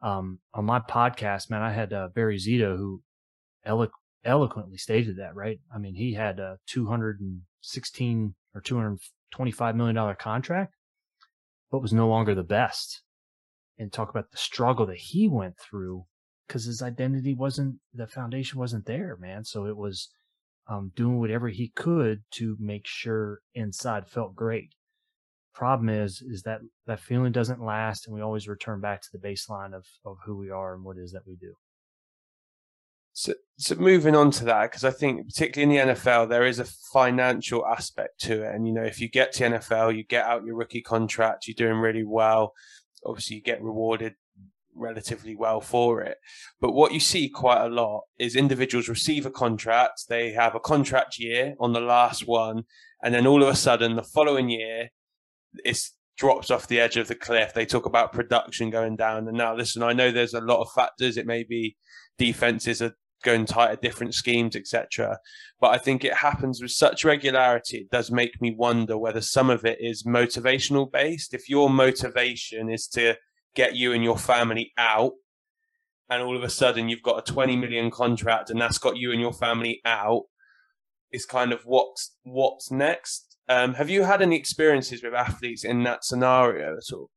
[0.00, 3.02] Um, on my podcast, man, I had uh, Barry Zito who
[3.64, 3.90] elo-
[4.24, 5.58] eloquently stated that, right?
[5.74, 10.74] I mean, he had a 216 or 225 million dollar contract,
[11.70, 13.02] but was no longer the best.
[13.78, 16.06] And talk about the struggle that he went through
[16.46, 19.44] because his identity wasn't the foundation wasn't there, man.
[19.44, 20.08] So it was
[20.68, 24.70] um, doing whatever he could to make sure inside felt great.
[25.56, 29.18] Problem is, is that that feeling doesn't last, and we always return back to the
[29.18, 31.54] baseline of of who we are and what it is that we do.
[33.14, 36.58] So, so moving on to that, because I think particularly in the NFL, there is
[36.58, 38.54] a financial aspect to it.
[38.54, 41.54] And, you know, if you get to NFL, you get out your rookie contract, you're
[41.54, 42.52] doing really well.
[43.06, 44.14] Obviously, you get rewarded
[44.74, 46.18] relatively well for it.
[46.60, 50.60] But what you see quite a lot is individuals receive a contract, they have a
[50.60, 52.64] contract year on the last one,
[53.02, 54.90] and then all of a sudden the following year
[55.64, 55.78] it
[56.16, 57.52] drops off the edge of the cliff.
[57.52, 59.28] They talk about production going down.
[59.28, 61.16] And now listen, I know there's a lot of factors.
[61.16, 61.76] It may be
[62.18, 65.18] defenses are going tighter, different schemes, etc.
[65.60, 67.78] But I think it happens with such regularity.
[67.78, 71.34] It does make me wonder whether some of it is motivational based.
[71.34, 73.16] If your motivation is to
[73.54, 75.12] get you and your family out
[76.10, 79.12] and all of a sudden you've got a 20 million contract and that's got you
[79.12, 80.24] and your family out
[81.10, 85.82] is kind of what's what's next um, have you had any experiences with athletes in
[85.84, 87.10] that scenario at all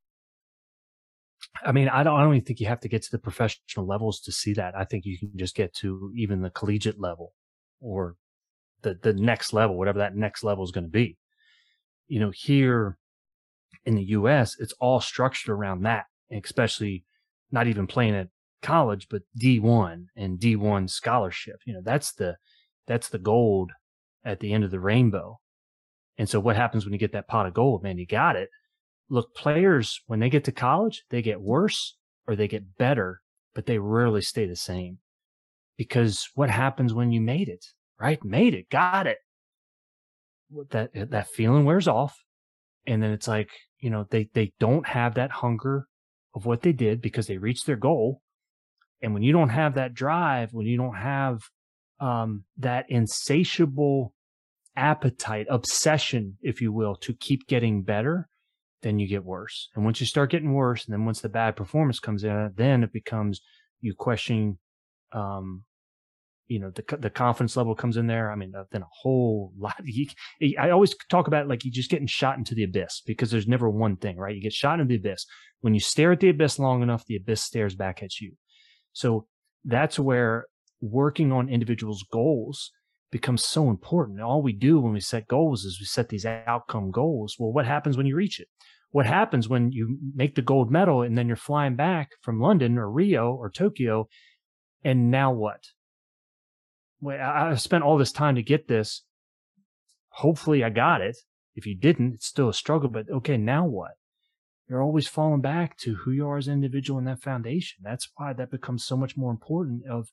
[1.63, 3.88] I mean, I don't, I don't even think you have to get to the professional
[3.88, 4.76] levels to see that.
[4.76, 7.34] I think you can just get to even the collegiate level
[7.80, 8.15] or
[8.82, 11.18] the, the next level, whatever that next level is going to be.
[12.08, 12.98] You know, here
[13.86, 17.04] in the US, it's all structured around that especially
[17.52, 18.28] not even playing at
[18.62, 21.60] college, but D1 and D1 scholarship.
[21.65, 22.38] You know, that's the,
[22.88, 23.72] that's the gold
[24.24, 25.39] at the end of the rainbow.
[26.19, 28.49] And so what happens when you get that pot of gold, man, you got it.
[29.10, 31.95] Look, players, when they get to college, they get worse
[32.27, 33.21] or they get better,
[33.55, 34.97] but they rarely stay the same
[35.77, 37.65] because what happens when you made it,
[37.97, 38.21] right?
[38.21, 39.19] Made it, got it.
[40.71, 42.21] That, that feeling wears off.
[42.86, 45.88] And then it's like, you know, they, they don't have that hunger
[46.36, 48.21] of what they did because they reached their goal.
[49.01, 51.39] And when you don't have that drive, when you don't have
[52.01, 54.13] um, that insatiable
[54.80, 58.30] appetite, obsession, if you will, to keep getting better,
[58.82, 59.70] then you get worse.
[59.76, 62.84] And once you start getting worse, and then once the bad performance comes in, then
[62.84, 63.42] it becomes
[63.82, 64.58] you questioning,
[65.12, 65.63] um,
[66.48, 68.32] you know, the the confidence level comes in there.
[68.32, 69.76] I mean, uh, then a whole lot.
[69.86, 73.48] He, I always talk about like you just getting shot into the abyss because there's
[73.48, 74.36] never one thing, right?
[74.36, 75.26] You get shot into the abyss.
[75.62, 78.34] When you stare at the abyss long enough, the abyss stares back at you.
[78.94, 79.28] So
[79.65, 80.46] that's where
[80.82, 82.72] working on individuals' goals
[83.12, 84.22] becomes so important.
[84.22, 87.36] All we do when we set goals is we set these outcome goals.
[87.39, 88.48] Well, what happens when you reach it?
[88.91, 92.78] What happens when you make the gold medal and then you're flying back from London
[92.78, 94.08] or Rio or Tokyo?
[94.84, 95.63] And now what?
[97.02, 99.04] Well, I spent all this time to get this.
[100.10, 101.17] Hopefully I got it.
[101.56, 103.91] If you didn't, it's still a struggle, but okay, now what?
[104.67, 107.80] You're always falling back to who you are as an individual in that foundation.
[107.84, 110.10] That's why that becomes so much more important of,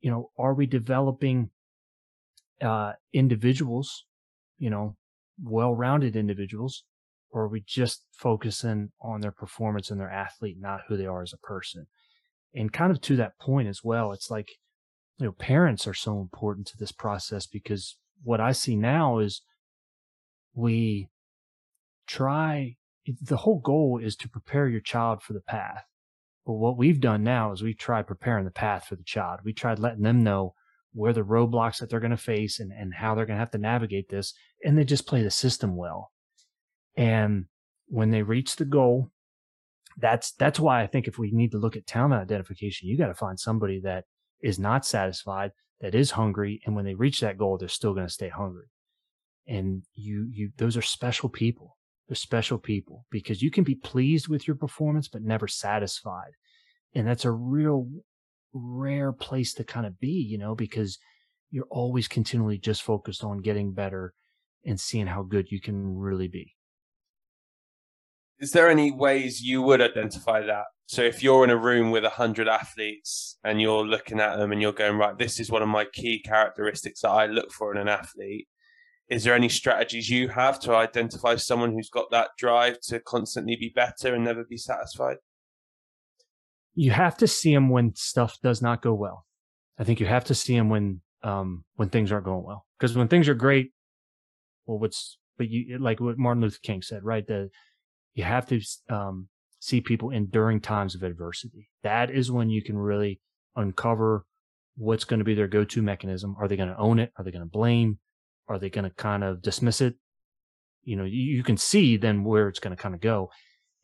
[0.00, 1.50] you know, are we developing
[2.62, 4.04] uh, individuals,
[4.58, 4.96] you know,
[5.42, 6.84] well-rounded individuals,
[7.30, 11.22] or are we just focusing on their performance and their athlete, not who they are
[11.22, 11.86] as a person?
[12.54, 14.48] And kind of to that point as well, it's like,
[15.18, 19.42] you know, parents are so important to this process because what I see now is
[20.54, 21.08] we
[22.06, 22.76] try,
[23.20, 25.84] the whole goal is to prepare your child for the path.
[26.46, 29.40] But what we've done now is we've tried preparing the path for the child.
[29.44, 30.54] We tried letting them know
[30.96, 33.50] where the roadblocks that they're going to face and, and how they're going to have
[33.50, 34.32] to navigate this.
[34.64, 36.10] And they just play the system well.
[36.96, 37.44] And
[37.88, 39.10] when they reach the goal,
[39.98, 43.08] that's, that's why I think if we need to look at talent identification, you got
[43.08, 44.04] to find somebody that
[44.40, 45.50] is not satisfied,
[45.82, 46.62] that is hungry.
[46.64, 48.70] And when they reach that goal, they're still going to stay hungry.
[49.46, 51.76] And you, you, those are special people.
[52.08, 56.30] They're special people because you can be pleased with your performance, but never satisfied.
[56.94, 57.86] And that's a real
[58.56, 60.98] rare place to kind of be, you know, because
[61.50, 64.14] you're always continually just focused on getting better
[64.64, 66.54] and seeing how good you can really be.
[68.38, 70.64] Is there any ways you would identify that?
[70.86, 74.52] So if you're in a room with a hundred athletes and you're looking at them
[74.52, 77.72] and you're going, right, this is one of my key characteristics that I look for
[77.72, 78.46] in an athlete.
[79.08, 83.56] Is there any strategies you have to identify someone who's got that drive to constantly
[83.56, 85.16] be better and never be satisfied?
[86.76, 89.26] You have to see him when stuff does not go well.
[89.78, 92.66] I think you have to see him when um when things aren't going well.
[92.78, 93.72] Because when things are great,
[94.66, 97.26] well, what's but you like what Martin Luther King said, right?
[97.26, 97.50] That
[98.14, 101.68] you have to um see people enduring times of adversity.
[101.82, 103.20] That is when you can really
[103.56, 104.26] uncover
[104.76, 106.36] what's going to be their go-to mechanism.
[106.38, 107.10] Are they going to own it?
[107.16, 107.98] Are they going to blame?
[108.48, 109.94] Are they going to kind of dismiss it?
[110.84, 113.30] You know, you, you can see then where it's going to kind of go.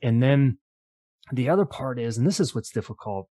[0.03, 0.59] And then
[1.31, 3.29] the other part is, and this is what's difficult,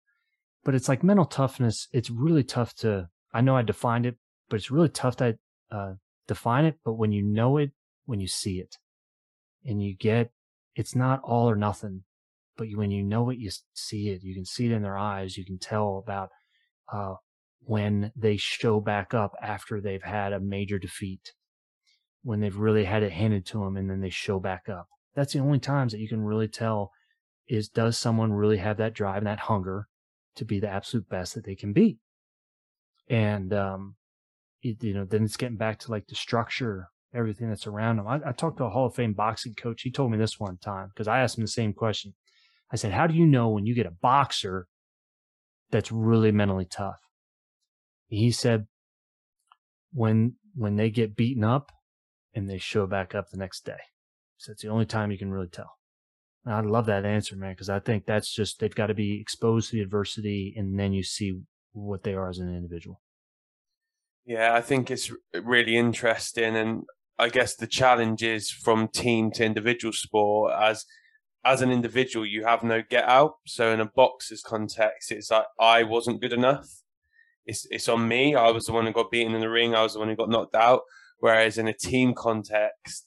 [0.65, 1.89] but it's like mental toughness.
[1.93, 4.17] It's really tough to, I know I defined it,
[4.49, 5.39] but it's really tough to
[5.71, 5.95] uh,
[6.29, 6.77] define it.
[6.85, 7.73] But when you know it,
[8.05, 8.77] when you see it
[9.65, 10.31] and you get,
[10.77, 12.05] it's not all or nothing,
[12.57, 15.37] but when you know it, you see it, you can see it in their eyes.
[15.37, 16.31] You can tell about,
[16.93, 17.15] uh,
[17.63, 21.33] when they show back up after they've had a major defeat,
[22.23, 24.87] when they've really had it handed to them and then they show back up.
[25.15, 26.93] That's the only times that you can really tell
[27.51, 29.89] is does someone really have that drive and that hunger
[30.37, 31.99] to be the absolute best that they can be?
[33.09, 33.97] And, um,
[34.63, 38.07] it, you know, then it's getting back to like the structure, everything that's around them.
[38.07, 39.83] I, I talked to a Hall of Fame boxing coach.
[39.83, 42.15] He told me this one time because I asked him the same question.
[42.73, 44.69] I said, how do you know when you get a boxer
[45.73, 47.01] that's really mentally tough?
[48.07, 48.69] He said,
[49.93, 51.73] when, when they get beaten up
[52.33, 53.81] and they show back up the next day.
[54.37, 55.80] So it's the only time you can really tell.
[56.47, 59.71] I love that answer, man, because I think that's just they've got to be exposed
[59.71, 61.41] to the adversity, and then you see
[61.73, 63.01] what they are as an individual.
[64.25, 66.85] Yeah, I think it's really interesting, and
[67.19, 70.55] I guess the challenge is from team to individual sport.
[70.59, 70.87] As
[71.45, 73.35] as an individual, you have no get out.
[73.47, 76.69] So in a boxer's context, it's like I wasn't good enough.
[77.45, 78.35] It's it's on me.
[78.35, 79.75] I was the one who got beaten in the ring.
[79.75, 80.83] I was the one who got knocked out.
[81.19, 83.07] Whereas in a team context,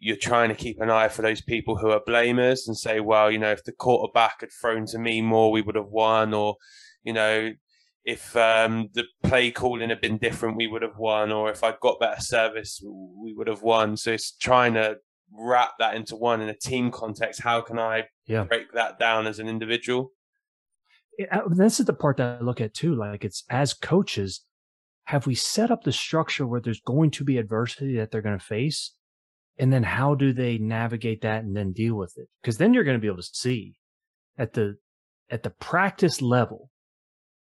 [0.00, 3.30] you're trying to keep an eye for those people who are blamers and say, well,
[3.30, 6.56] you know, if the quarterback had thrown to me more, we would have won, or,
[7.04, 7.52] you know,
[8.04, 11.74] if um, the play calling had been different, we would have won, or if I
[11.80, 13.96] got better service, we would have won.
[13.98, 14.96] So it's trying to
[15.32, 17.42] wrap that into one in a team context.
[17.42, 18.44] How can I yeah.
[18.44, 20.12] break that down as an individual?
[21.18, 22.94] Yeah, this is the part that I look at too.
[22.94, 24.46] Like it's as coaches,
[25.04, 28.38] have we set up the structure where there's going to be adversity that they're going
[28.38, 28.94] to face?
[29.60, 32.84] And then how do they navigate that and then deal with it because then you're
[32.84, 33.76] going to be able to see
[34.36, 34.76] at the
[35.30, 36.70] at the practice level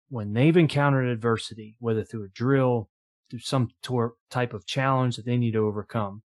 [0.08, 2.88] when they've encountered adversity whether through a drill
[3.30, 6.22] through some tor- type of challenge that they need to overcome.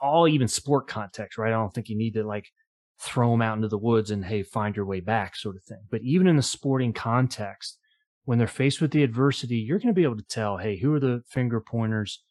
[0.00, 1.52] All even sport context, right?
[1.52, 2.46] I don't think you need to like
[3.00, 5.80] throw them out into the woods and hey, find your way back, sort of thing.
[5.90, 7.78] But even in the sporting context,
[8.24, 10.94] when they're faced with the adversity, you're going to be able to tell, hey, who
[10.94, 12.22] are the finger pointers?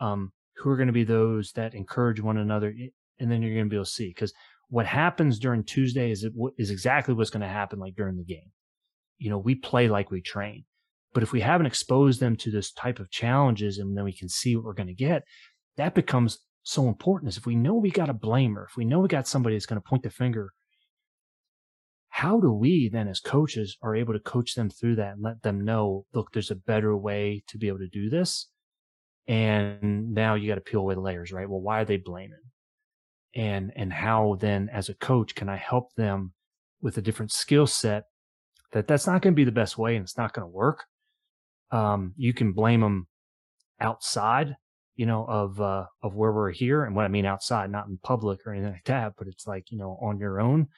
[0.00, 2.74] Um, who are going to be those that encourage one another?
[2.78, 2.88] Eh,
[3.20, 4.32] and then you're going to be able to see because
[4.68, 6.26] what happens during Tuesday is
[6.58, 8.50] is exactly what's going to happen like during the game.
[9.18, 10.64] You know, we play like we train.
[11.12, 14.28] But if we haven't exposed them to this type of challenges and then we can
[14.28, 15.22] see what we're going to get,
[15.76, 17.28] that becomes so important.
[17.28, 19.66] Is if we know we got a blamer, if we know we got somebody that's
[19.66, 20.52] going to point the finger,
[22.08, 25.42] how do we then as coaches are able to coach them through that and let
[25.42, 28.48] them know, look, there's a better way to be able to do this.
[29.26, 31.48] And now you got to peel away the layers, right?
[31.48, 32.38] Well, why are they blaming?
[33.34, 36.32] And, and how then as a coach can I help them
[36.80, 38.04] with a different skill set
[38.72, 40.84] that that's not going to be the best way and it's not going to work
[41.74, 43.08] um, you can blame them
[43.80, 44.56] outside,
[44.94, 46.84] you know, of uh, of where we're here.
[46.84, 49.70] And what I mean outside, not in public or anything like that, but it's like
[49.70, 50.68] you know on your own,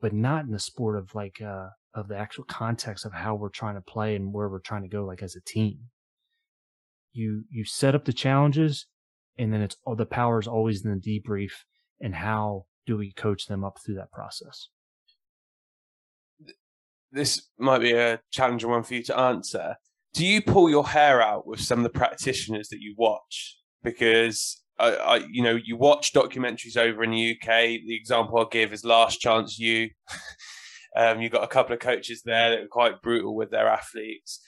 [0.00, 3.50] but not in the sport of like uh, of the actual context of how we're
[3.50, 5.78] trying to play and where we're trying to go, like as a team.
[7.12, 8.86] You you set up the challenges,
[9.38, 11.52] and then it's all the power is always in the debrief
[12.00, 14.68] and how do we coach them up through that process
[17.12, 19.76] this might be a challenging one for you to answer
[20.12, 23.58] do you pull your hair out with some of the practitioners that you watch?
[23.82, 27.48] Because I, I, you know, you watch documentaries over in the UK.
[27.86, 29.88] The example I'll give is Last Chance U.
[30.96, 34.40] um, you've got a couple of coaches there that are quite brutal with their athletes.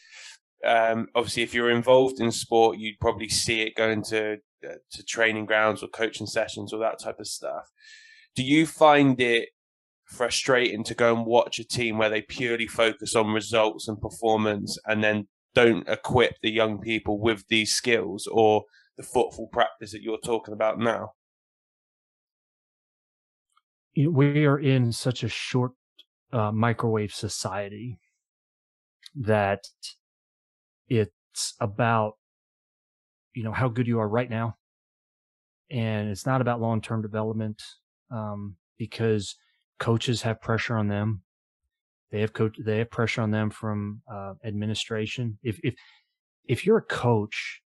[0.64, 5.02] Um, obviously, if you're involved in sport, you'd probably see it going to uh, to
[5.04, 7.70] training grounds or coaching sessions or that type of stuff.
[8.36, 9.48] Do you find it
[10.06, 14.78] frustrating to go and watch a team where they purely focus on results and performance
[14.86, 18.64] and then don't equip the young people with these skills or
[18.96, 21.12] the football practice that you're talking about now?
[23.96, 25.72] We are in such a short
[26.32, 27.98] uh, microwave society
[29.14, 29.66] that
[30.92, 32.14] it's about
[33.34, 34.56] you know how good you are right now
[35.70, 37.62] and it's not about long-term development
[38.10, 39.36] um, because
[39.78, 41.22] coaches have pressure on them
[42.12, 42.56] they have coach.
[42.62, 45.38] They have pressure on them from uh, administration.
[45.42, 45.74] If if
[46.44, 47.62] if you're a coach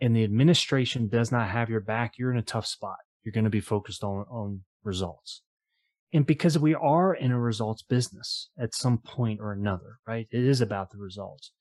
[0.00, 2.98] and the administration does not have your back, you're in a tough spot.
[3.24, 5.42] You're going to be focused on on results,
[6.12, 10.28] and because we are in a results business at some point or another, right?
[10.30, 11.52] It is about the results,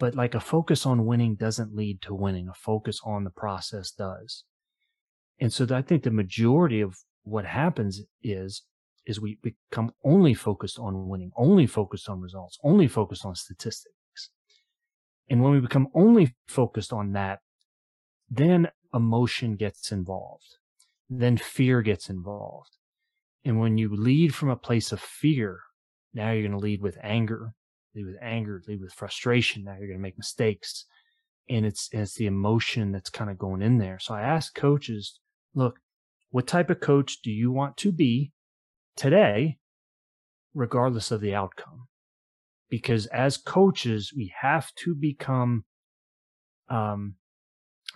[0.00, 2.48] but like a focus on winning doesn't lead to winning.
[2.48, 4.44] A focus on the process does,
[5.38, 8.62] and so I think the majority of what happens is
[9.06, 14.30] is we become only focused on winning, only focused on results, only focused on statistics.
[15.28, 17.40] And when we become only focused on that,
[18.28, 20.56] then emotion gets involved.
[21.08, 22.76] Then fear gets involved.
[23.44, 25.60] And when you lead from a place of fear,
[26.12, 27.54] now you're going to lead with anger,
[27.94, 29.64] lead with anger, lead with frustration.
[29.64, 30.86] Now you're going to make mistakes.
[31.48, 33.98] And it's, it's the emotion that's kind of going in there.
[33.98, 35.18] So I ask coaches,
[35.54, 35.80] look,
[36.30, 38.32] what type of coach do you want to be?
[39.00, 39.56] today,
[40.54, 41.88] regardless of the outcome.
[42.68, 45.64] Because as coaches, we have to become,
[46.68, 47.14] um,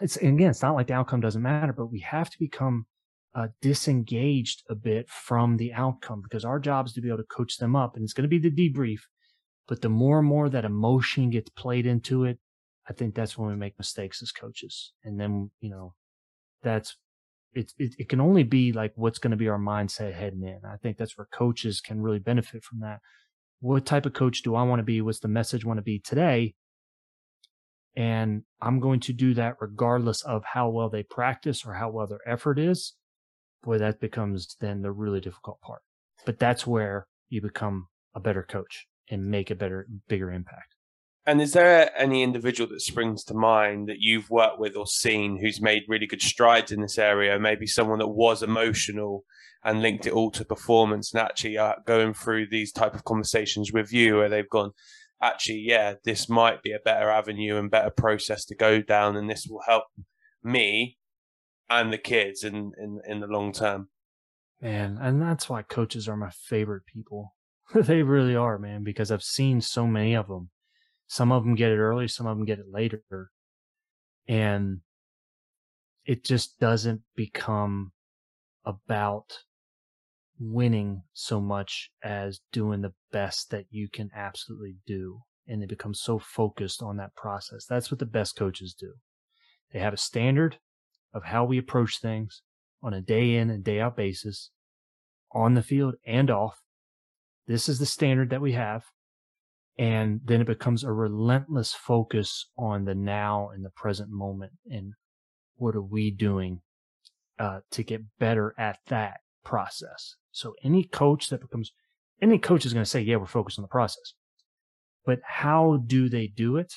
[0.00, 2.86] it's again, it's not like the outcome doesn't matter, but we have to become
[3.34, 7.24] uh, disengaged a bit from the outcome because our job is to be able to
[7.24, 9.00] coach them up, and it's going to be the debrief.
[9.66, 12.38] But the more and more that emotion gets played into it,
[12.88, 15.94] I think that's when we make mistakes as coaches, and then you know,
[16.62, 16.96] that's
[17.54, 20.60] it, it, it can only be like what's going to be our mindset heading in.
[20.66, 23.00] I think that's where coaches can really benefit from that.
[23.60, 25.00] What type of coach do I want to be?
[25.00, 26.54] What's the message want to be today?
[27.96, 32.08] And I'm going to do that regardless of how well they practice or how well
[32.08, 32.94] their effort is.
[33.62, 35.82] Boy, that becomes then the really difficult part.
[36.26, 40.74] But that's where you become a better coach and make a better, bigger impact.
[41.26, 45.38] And is there any individual that springs to mind that you've worked with or seen
[45.40, 47.38] who's made really good strides in this area?
[47.38, 49.24] Maybe someone that was emotional
[49.64, 53.72] and linked it all to performance, and actually uh, going through these type of conversations
[53.72, 54.72] with you, where they've gone,
[55.22, 59.30] actually, yeah, this might be a better avenue and better process to go down, and
[59.30, 59.84] this will help
[60.42, 60.98] me
[61.70, 63.88] and the kids in in, in the long term.
[64.60, 67.33] Man, and that's why coaches are my favorite people.
[67.74, 70.50] they really are, man, because I've seen so many of them
[71.06, 73.30] some of them get it early, some of them get it later.
[74.26, 74.80] And
[76.04, 77.92] it just doesn't become
[78.64, 79.38] about
[80.38, 85.20] winning so much as doing the best that you can absolutely do.
[85.46, 87.66] and they become so focused on that process.
[87.66, 88.94] That's what the best coaches do.
[89.72, 90.58] They have a standard
[91.12, 92.40] of how we approach things
[92.82, 94.50] on a day in and day out basis
[95.32, 96.63] on the field and off.
[97.46, 98.84] This is the standard that we have.
[99.76, 104.52] And then it becomes a relentless focus on the now and the present moment.
[104.70, 104.92] And
[105.56, 106.60] what are we doing
[107.38, 110.16] uh, to get better at that process?
[110.30, 111.72] So any coach that becomes,
[112.22, 114.14] any coach is going to say, yeah, we're focused on the process.
[115.04, 116.74] But how do they do it?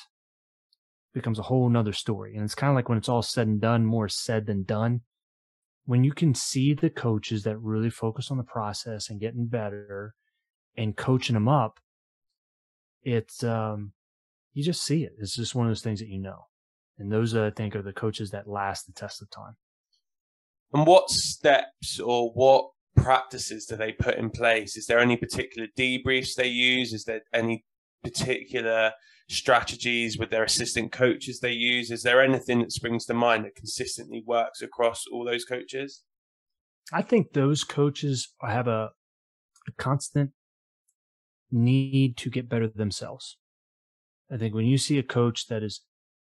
[1.14, 2.34] Becomes a whole nother story.
[2.34, 5.02] And it's kind of like when it's all said and done, more said than done.
[5.86, 10.14] When you can see the coaches that really focus on the process and getting better
[10.76, 11.80] and coaching them up,
[13.02, 13.92] it's, um,
[14.52, 15.12] you just see it.
[15.18, 16.46] It's just one of those things that you know.
[16.98, 19.56] And those, I think, are the coaches that last the test of time.
[20.72, 24.76] And what steps or what practices do they put in place?
[24.76, 26.92] Is there any particular debriefs they use?
[26.92, 27.64] Is there any
[28.02, 28.92] particular
[29.28, 31.90] strategies with their assistant coaches they use?
[31.90, 36.02] Is there anything that springs to mind that consistently works across all those coaches?
[36.92, 38.90] I think those coaches have a,
[39.66, 40.32] a constant
[41.50, 43.36] need to get better themselves.
[44.30, 45.82] I think when you see a coach that is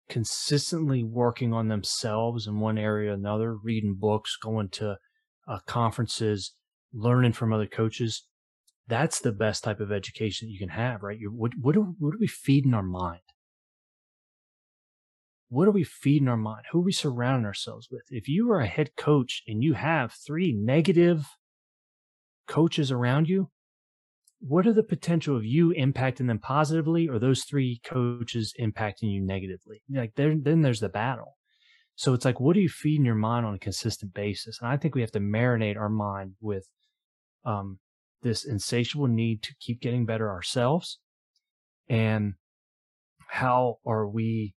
[0.08, 4.98] consistently working on themselves in one area or another, reading books, going to
[5.46, 6.54] uh, conferences,
[6.92, 8.26] learning from other coaches,
[8.86, 11.18] that's the best type of education that you can have, right?
[11.18, 13.20] You're, what, what, are, what are we feeding our mind?
[15.48, 16.64] What are we feeding our mind?
[16.72, 18.02] Who are we surrounding ourselves with?
[18.10, 21.26] If you are a head coach and you have three negative
[22.46, 23.50] coaches around you,
[24.47, 29.24] what are the potential of you impacting them positively or those three coaches impacting you
[29.24, 29.82] negatively?
[29.88, 31.36] Like there, then there's the battle.
[31.97, 34.59] So it's like, what are you feeding your mind on a consistent basis?
[34.61, 36.68] And I think we have to marinate our mind with
[37.47, 37.78] um,
[38.22, 40.99] this insatiable need to keep getting better ourselves.
[41.88, 42.34] And
[43.28, 44.55] how are we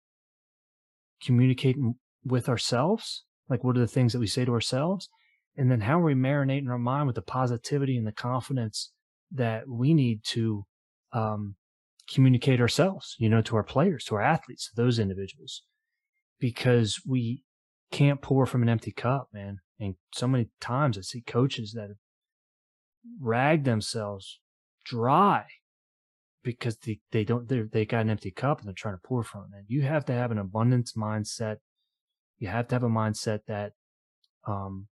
[1.22, 3.24] communicating with ourselves?
[3.49, 5.09] Like, what are the things that we say to ourselves?
[5.57, 8.93] And then how are we marinating our mind with the positivity and the confidence
[9.33, 10.64] that we need to
[11.12, 11.57] um,
[12.12, 15.62] communicate ourselves, you know, to our players, to our athletes, to those individuals,
[16.39, 17.43] because we
[17.91, 19.59] can't pour from an empty cup, man.
[19.79, 21.91] And so many times I see coaches that
[23.20, 24.41] ragged themselves
[24.85, 25.45] dry
[26.43, 29.22] because they, they don't they they got an empty cup and they're trying to pour
[29.22, 29.64] from it.
[29.66, 31.57] You have to have an abundance mindset.
[32.39, 33.72] You have to have a mindset that,
[34.47, 34.89] um,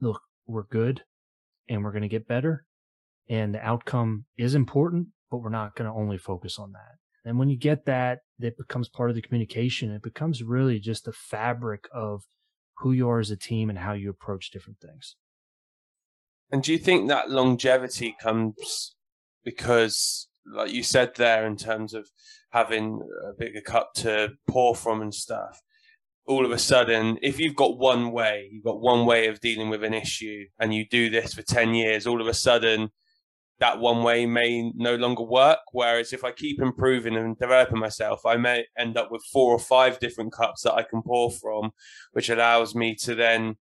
[0.00, 1.02] look, we're good
[1.68, 2.64] and we're going to get better.
[3.28, 6.96] And the outcome is important, but we're not going to only focus on that.
[7.28, 9.90] And when you get that, that becomes part of the communication.
[9.90, 12.22] It becomes really just the fabric of
[12.78, 15.16] who you are as a team and how you approach different things.
[16.52, 18.94] And do you think that longevity comes
[19.44, 22.08] because, like you said there, in terms of
[22.50, 25.60] having a bigger cup to pour from and stuff,
[26.26, 29.70] all of a sudden, if you've got one way, you've got one way of dealing
[29.70, 32.90] with an issue, and you do this for 10 years, all of a sudden,
[33.58, 35.60] that one way may no longer work.
[35.72, 39.58] Whereas if I keep improving and developing myself, I may end up with four or
[39.58, 41.70] five different cups that I can pour from,
[42.12, 43.56] which allows me to then,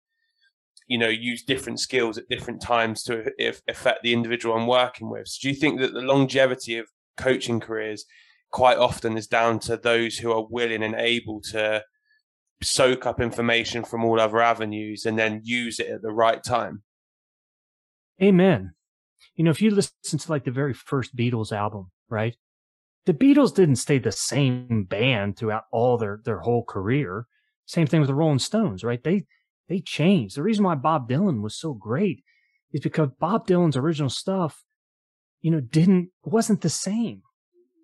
[0.88, 3.32] you know, use different skills at different times to
[3.68, 5.28] affect the individual I'm working with.
[5.28, 6.88] So do you think that the longevity of
[7.18, 8.06] coaching careers
[8.52, 11.84] quite often is down to those who are willing and able to
[12.64, 16.84] soak up information from all other avenues and then use it at the right time.
[18.22, 18.74] Amen.
[19.36, 22.36] You know, if you listen to like the very first Beatles album, right?
[23.06, 27.26] The Beatles didn't stay the same band throughout all their their whole career.
[27.66, 29.04] Same thing with the Rolling Stones, right?
[29.04, 29.26] They
[29.70, 30.36] they changed.
[30.36, 32.24] The reason why Bob Dylan was so great
[32.72, 34.64] is because Bob Dylan's original stuff,
[35.42, 37.24] you know, didn't wasn't the same.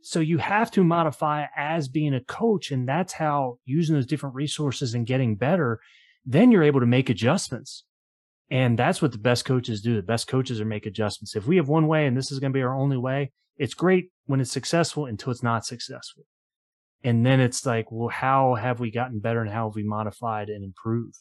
[0.08, 2.72] So you have to modify as being a coach.
[2.72, 5.82] And that's how using those different resources and getting better,
[6.26, 7.84] then you're able to make adjustments.
[8.50, 9.98] And that's what the best coaches do.
[9.98, 11.36] The best coaches are make adjustments.
[11.36, 13.74] If we have one way and this is going to be our only way, it's
[13.74, 16.24] great when it's successful until it's not successful.
[17.04, 20.48] And then it's like, well, how have we gotten better and how have we modified
[20.48, 21.18] and improved?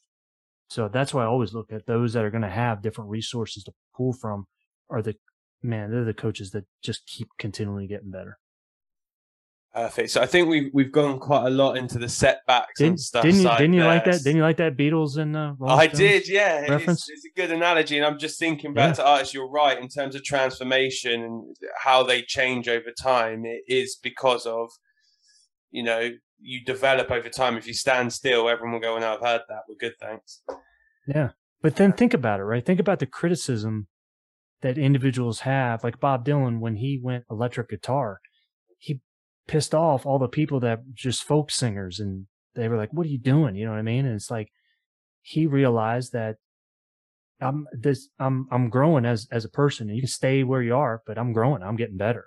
[0.70, 3.64] So that's why I always look at those that are going to have different resources
[3.64, 4.46] to pull from
[4.88, 5.16] are the
[5.60, 8.38] man, they're the coaches that just keep continually getting better.
[9.76, 10.10] Perfect.
[10.10, 13.22] So I think we've we've gone quite a lot into the setbacks didn't, and stuff.
[13.22, 14.22] Didn't you, didn't you like that?
[14.22, 16.60] Didn't you like that Beatles and uh, I did, yeah.
[16.60, 17.06] Reference?
[17.10, 18.94] It's, it's, a good analogy, and I'm just thinking back yeah.
[18.94, 19.34] to artists.
[19.34, 23.44] You're right in terms of transformation and how they change over time.
[23.44, 24.70] It is because of,
[25.72, 26.10] you know,
[26.40, 27.58] you develop over time.
[27.58, 29.64] If you stand still, everyone will go, "No, I've heard that.
[29.68, 30.40] We're good, thanks."
[31.06, 32.64] Yeah, but then think about it, right?
[32.64, 33.88] Think about the criticism
[34.62, 38.20] that individuals have, like Bob Dylan when he went electric guitar
[39.46, 43.10] pissed off all the people that just folk singers and they were like, what are
[43.10, 43.54] you doing?
[43.54, 44.06] You know what I mean?
[44.06, 44.50] And it's like,
[45.22, 46.36] he realized that
[47.40, 50.74] I'm this, I'm, I'm growing as, as a person and you can stay where you
[50.74, 52.26] are, but I'm growing, I'm getting better.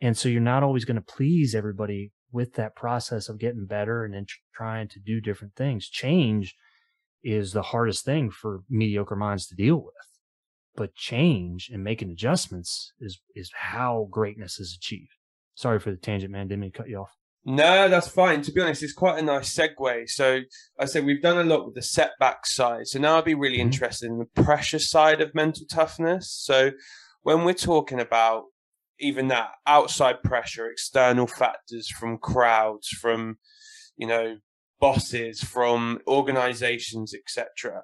[0.00, 4.04] And so you're not always going to please everybody with that process of getting better
[4.04, 5.88] and then trying to do different things.
[5.88, 6.54] Change
[7.22, 9.94] is the hardest thing for mediocre minds to deal with.
[10.76, 15.14] But change and making adjustments is is how greatness is achieved.
[15.54, 16.48] Sorry for the tangent, man.
[16.48, 17.10] Didn't mean to cut you off.
[17.46, 18.40] No, that's fine.
[18.42, 20.08] To be honest, it's quite a nice segue.
[20.08, 20.40] So
[20.78, 22.86] I said we've done a lot with the setback side.
[22.86, 23.66] So now I'd be really mm-hmm.
[23.66, 26.30] interested in the pressure side of mental toughness.
[26.30, 26.70] So
[27.22, 28.44] when we're talking about
[28.98, 33.38] even that outside pressure, external factors from crowds, from
[33.96, 34.38] you know
[34.80, 37.82] bosses, from organizations, etc.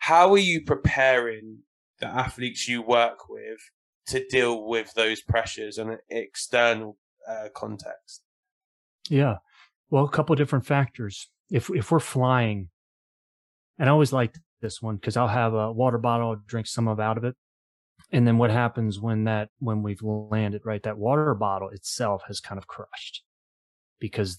[0.00, 1.58] How are you preparing
[2.00, 3.58] the athletes you work with
[4.08, 6.98] to deal with those pressures in an external
[7.28, 8.22] uh, context?
[9.08, 9.36] Yeah,
[9.90, 11.28] well, a couple different factors.
[11.50, 12.68] If if we're flying,
[13.78, 17.00] and I always like this one because I'll have a water bottle, drink some of
[17.00, 17.36] out of it,
[18.12, 22.40] and then what happens when that when we've landed right that water bottle itself has
[22.40, 23.22] kind of crushed
[23.98, 24.38] because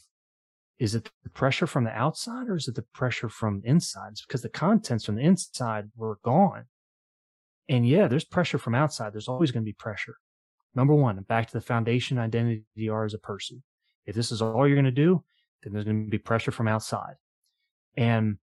[0.78, 4.10] is it the pressure from the outside or is it the pressure from inside?
[4.12, 6.66] It's because the contents from the inside were gone.
[7.70, 9.14] And yeah there's pressure from outside.
[9.14, 10.18] There's always going to be pressure
[10.76, 13.64] number one back to the foundation identity you are as a person
[14.06, 15.24] if this is all you're going to do
[15.64, 17.16] then there's going to be pressure from outside
[17.98, 18.38] and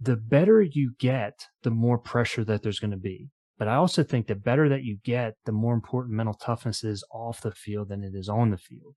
[0.00, 4.04] the better you get the more pressure that there's going to be but I also
[4.04, 7.88] think the better that you get, the more important mental toughness is off the field
[7.88, 8.94] than it is on the field.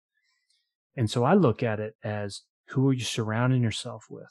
[0.96, 4.28] And so I look at it as who are you surrounding yourself with?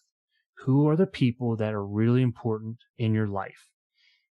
[0.58, 3.68] Who are the people that are really important in your life?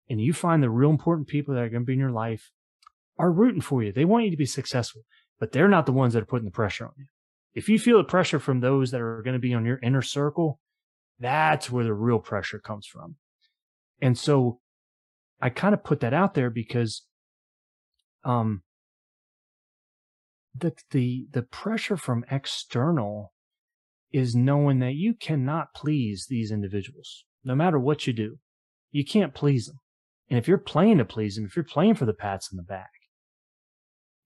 [0.09, 2.53] And you find the real important people that are going to be in your life
[3.19, 3.93] are rooting for you.
[3.93, 5.03] They want you to be successful,
[5.41, 7.07] but they're not the ones that are putting the pressure on you.
[7.55, 10.03] If you feel the pressure from those that are going to be on your inner
[10.03, 10.61] circle,
[11.19, 13.17] that's where the real pressure comes from.
[14.01, 14.61] And so
[15.41, 17.03] I kind of put that out there because,
[18.25, 18.63] um,
[20.55, 23.33] the, the, the pressure from external
[24.13, 28.39] is knowing that you cannot please these individuals, no matter what you do.
[28.91, 29.81] You can't please them.
[30.31, 32.63] And if you're playing to please them, if you're playing for the pats in the
[32.63, 32.91] back,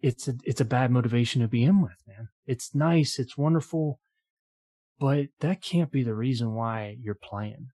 [0.03, 2.29] it's a, it's a bad motivation to be in with, man.
[2.47, 3.19] It's nice.
[3.19, 4.01] It's wonderful,
[4.99, 7.69] but that can't be the reason why you're playing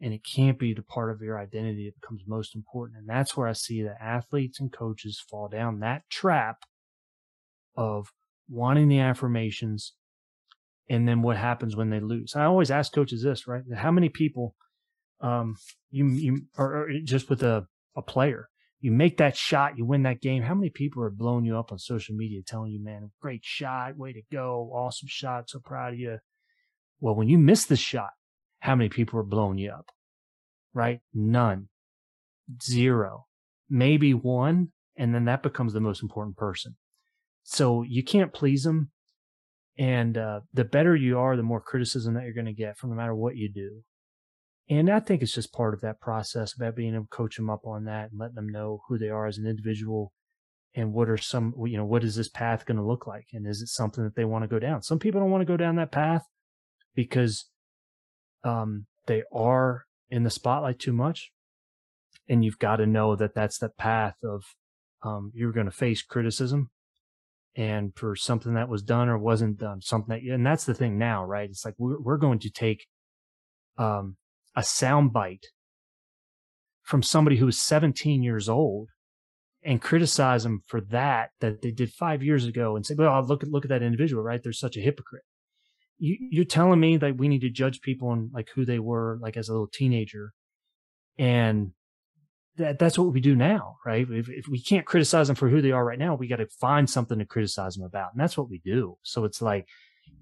[0.00, 2.98] and it can't be the part of your identity that becomes most important.
[2.98, 6.58] And that's where I see that athletes and coaches fall down that trap
[7.76, 8.12] of
[8.48, 9.94] wanting the affirmations.
[10.88, 12.34] And then what happens when they lose?
[12.36, 13.62] I always ask coaches this, right?
[13.74, 14.54] How many people,
[15.20, 15.56] um,
[15.90, 17.66] you, you, or, or just with a,
[17.96, 18.48] a player,
[18.80, 20.42] you make that shot, you win that game.
[20.42, 23.96] How many people are blowing you up on social media telling you, man, great shot,
[23.96, 26.18] way to go, awesome shot, so proud of you.
[27.00, 28.10] Well, when you miss the shot,
[28.60, 29.86] how many people are blowing you up?
[30.74, 31.00] Right?
[31.12, 31.68] None.
[32.62, 33.26] Zero.
[33.68, 34.68] Maybe one.
[34.96, 36.76] And then that becomes the most important person.
[37.42, 38.90] So you can't please them.
[39.78, 42.90] And uh, the better you are, the more criticism that you're going to get from
[42.90, 43.82] no matter what you do.
[44.70, 47.48] And I think it's just part of that process about being able to coach them
[47.48, 50.12] up on that and letting them know who they are as an individual
[50.74, 53.26] and what are some, you know, what is this path going to look like?
[53.32, 54.82] And is it something that they want to go down?
[54.82, 56.24] Some people don't want to go down that path
[56.94, 57.46] because
[58.44, 61.32] um, they are in the spotlight too much.
[62.28, 64.44] And you've got to know that that's the path of
[65.02, 66.70] um, you're going to face criticism
[67.56, 70.98] and for something that was done or wasn't done, something that, and that's the thing
[70.98, 71.48] now, right?
[71.48, 72.86] It's like we're, we're going to take
[73.78, 74.16] um,
[74.56, 75.44] a soundbite
[76.82, 78.88] from somebody who is 17 years old
[79.62, 83.42] and criticize them for that that they did five years ago and say, well, look
[83.42, 84.42] at look at that individual, right?
[84.42, 85.24] They're such a hypocrite.
[85.98, 89.18] You, you're telling me that we need to judge people on like who they were
[89.20, 90.32] like as a little teenager
[91.18, 91.72] and
[92.56, 94.06] that that's what we do now right?
[94.08, 96.46] If, if we can't criticize them for who they are right now we got to
[96.46, 98.96] find something to criticize them about and that's what we do.
[99.02, 99.68] So it's like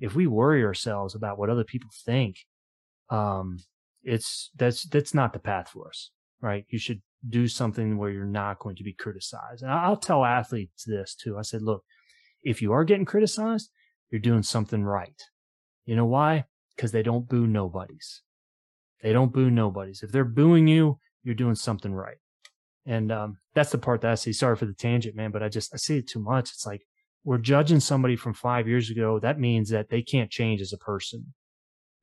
[0.01, 2.39] if we worry ourselves about what other people think
[3.11, 3.59] um
[4.07, 8.25] it's that's that's not the path for us right you should do something where you're
[8.25, 11.83] not going to be criticized and i'll tell athletes this too i said look
[12.43, 13.71] if you are getting criticized
[14.11, 15.21] you're doing something right
[15.87, 16.45] you know why?
[16.75, 18.23] Because they don't boo nobodies.
[19.03, 20.03] They don't boo nobodies.
[20.03, 22.17] If they're booing you, you're doing something right.
[22.85, 24.33] And um, that's the part that I see.
[24.33, 26.51] Sorry for the tangent, man, but I just I see it too much.
[26.51, 26.83] It's like
[27.25, 29.19] we're judging somebody from five years ago.
[29.19, 31.35] That means that they can't change as a person.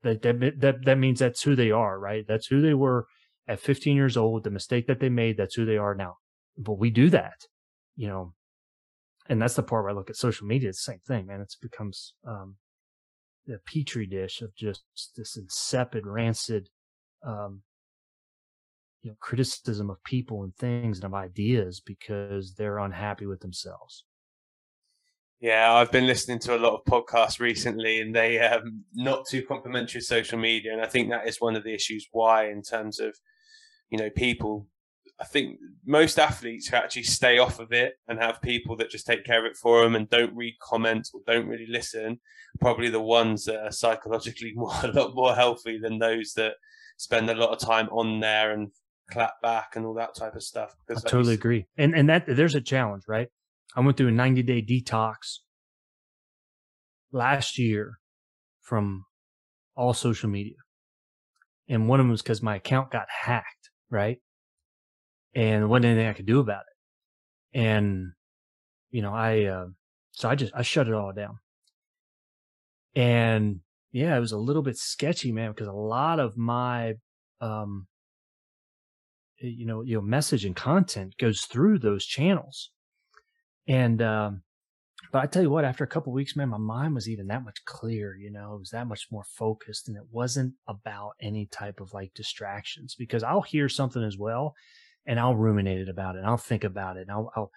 [0.04, 2.24] That that that means that's who they are, right?
[2.28, 3.06] That's who they were
[3.48, 4.44] at 15 years old.
[4.44, 6.18] The mistake that they made, that's who they are now.
[6.56, 7.46] But we do that,
[7.96, 8.34] you know.
[9.28, 10.68] and that's the part where I look at social media.
[10.68, 11.40] It's the same thing, man.
[11.40, 12.56] It becomes um,
[13.48, 14.82] a petri dish of just
[15.16, 16.68] this insipid, rancid,
[17.26, 17.62] um,
[19.02, 24.04] you know, criticism of people and things and of ideas because they're unhappy with themselves.
[25.44, 29.42] Yeah, I've been listening to a lot of podcasts recently, and they um not too
[29.42, 32.62] complimentary of social media, and I think that is one of the issues why, in
[32.62, 33.14] terms of
[33.90, 34.66] you know people
[35.20, 39.06] I think most athletes who actually stay off of it and have people that just
[39.06, 42.20] take care of it for them and don't read comments or don't really listen,
[42.58, 46.54] probably the ones that are psychologically more a lot more healthy than those that
[46.96, 48.70] spend a lot of time on there and
[49.10, 50.74] clap back and all that type of stuff.
[50.86, 51.66] Because I totally agree.
[51.76, 53.28] And and that there's a challenge, right?
[53.74, 55.38] I went through a 90 day detox
[57.12, 57.98] last year
[58.60, 59.04] from
[59.76, 60.56] all social media.
[61.68, 64.18] And one of them was because my account got hacked, right?
[65.34, 67.58] and wasn't anything I could do about it.
[67.58, 68.12] And,
[68.90, 69.66] you know, I, uh,
[70.12, 71.38] so I just, I shut it all down.
[72.94, 73.60] And
[73.92, 76.94] yeah, it was a little bit sketchy, man, because a lot of my,
[77.40, 77.86] um,
[79.38, 82.70] you know, you know, message and content goes through those channels.
[83.66, 84.42] And, um,
[85.12, 87.44] but I tell you what, after a couple weeks, man, my mind was even that
[87.44, 88.16] much clearer.
[88.16, 91.92] You know, it was that much more focused, and it wasn't about any type of
[91.92, 92.94] like distractions.
[92.98, 94.54] Because I'll hear something as well,
[95.06, 96.20] and I'll ruminate it about it.
[96.20, 97.02] And I'll think about it.
[97.02, 97.50] And I'll, I'll,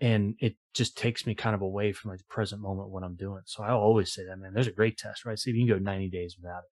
[0.00, 3.16] and it just takes me kind of away from like the present moment what I'm
[3.16, 3.42] doing.
[3.46, 5.38] So I always say that, man, there's a great test, right?
[5.38, 6.70] See if you can go 90 days without it.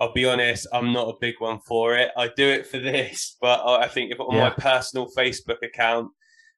[0.00, 2.10] I'll be honest, I'm not a big one for it.
[2.16, 4.44] I do it for this, but I think if on yeah.
[4.44, 6.10] my personal Facebook account,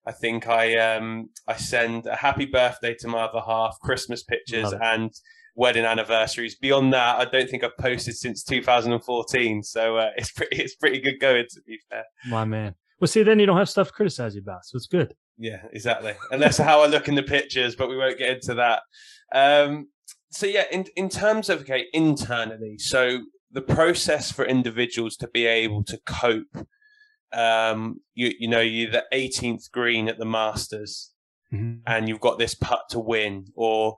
[0.07, 4.73] I think I um I send a happy birthday to my other half, Christmas pictures,
[4.73, 5.11] and
[5.55, 6.57] wedding anniversaries.
[6.57, 9.63] Beyond that, I don't think I've posted since 2014.
[9.63, 12.05] So uh, it's pretty it's pretty good going to be fair.
[12.29, 12.75] My man.
[13.01, 15.15] Well, see, then you don't have stuff to criticize you about, so it's good.
[15.39, 16.13] Yeah, exactly.
[16.31, 18.83] And that's how I look in the pictures, but we won't get into that.
[19.35, 19.89] Um,
[20.31, 23.21] so yeah, in in terms of okay, internally, so
[23.51, 26.67] the process for individuals to be able to cope.
[27.33, 31.13] Um, you you know, you're the 18th green at the Masters,
[31.53, 31.81] mm-hmm.
[31.87, 33.97] and you've got this putt to win, or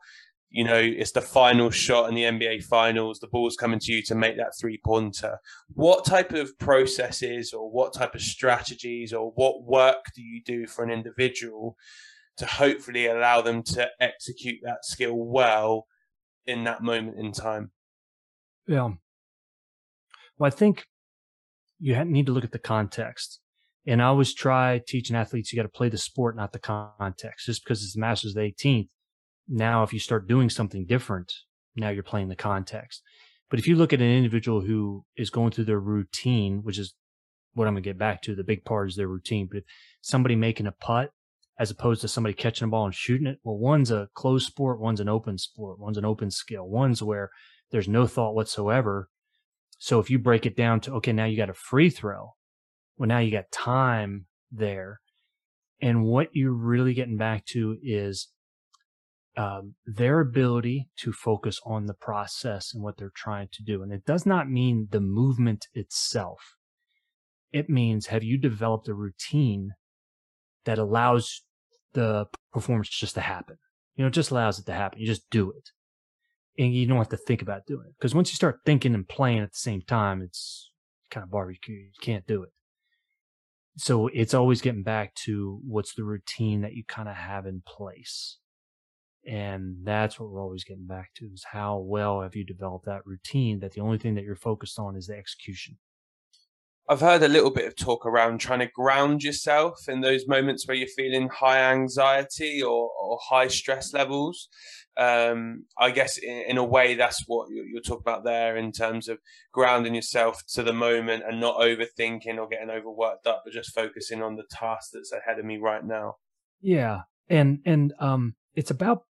[0.53, 4.03] you know, it's the final shot in the NBA finals, the ball's coming to you
[4.03, 5.39] to make that three pointer.
[5.72, 10.66] What type of processes or what type of strategies or what work do you do
[10.66, 11.76] for an individual
[12.37, 15.87] to hopefully allow them to execute that skill well
[16.47, 17.70] in that moment in time?
[18.66, 18.91] Yeah.
[20.39, 20.85] Well, I think
[21.83, 23.41] you need to look at the context.
[23.87, 27.47] And I always try teaching athletes you got to play the sport, not the context.
[27.47, 28.89] Just because it's the Masters the 18th
[29.49, 31.33] now, if you start doing something different,
[31.74, 33.03] now you're playing the context.
[33.51, 36.95] But if you look at an individual who is going through their routine, which is
[37.55, 39.49] what I'm going to get back to, the big part is their routine.
[39.51, 39.64] But if
[40.01, 41.11] somebody making a putt
[41.59, 44.80] as opposed to somebody catching a ball and shooting it, well, one's a closed sport,
[44.80, 47.30] one's an open sport, one's an open skill, one's where
[47.72, 49.09] there's no thought whatsoever.
[49.83, 52.35] So if you break it down to, okay, now you got a free throw.
[52.97, 55.01] Well, now you got time there.
[55.80, 58.28] And what you're really getting back to is
[59.37, 63.83] um, their ability to focus on the process and what they're trying to do.
[63.83, 66.55] And it does not mean the movement itself.
[67.51, 69.70] It means have you developed a routine
[70.64, 71.43] that allows
[71.93, 73.57] the performance just to happen?
[73.97, 75.01] You know, it just allows it to happen.
[75.01, 75.70] You just do it.
[76.59, 77.94] And you don't have to think about doing it.
[77.98, 80.70] Because once you start thinking and playing at the same time, it's
[81.11, 81.76] kind of barbecue.
[81.76, 82.50] You can't do it.
[83.78, 87.62] So it's always getting back to what's the routine that you kind of have in
[87.66, 88.36] place
[89.26, 93.07] and that's what we're always getting back to is how well have you developed that
[93.07, 95.78] routine that the only thing that you're focused on is the execution.
[96.93, 100.68] I've heard a little bit of talk around trying to ground yourself in those moments
[100.68, 104.51] where you're feeling high anxiety or, or high stress levels.
[104.99, 108.72] Um, I guess in, in, a way, that's what you're, you're, talking about there in
[108.72, 109.20] terms of
[109.53, 114.22] grounding yourself to the moment and not overthinking or getting overworked up, but just focusing
[114.22, 116.16] on the task that's ahead of me right now.
[116.61, 119.05] Yeah, and and um, it's about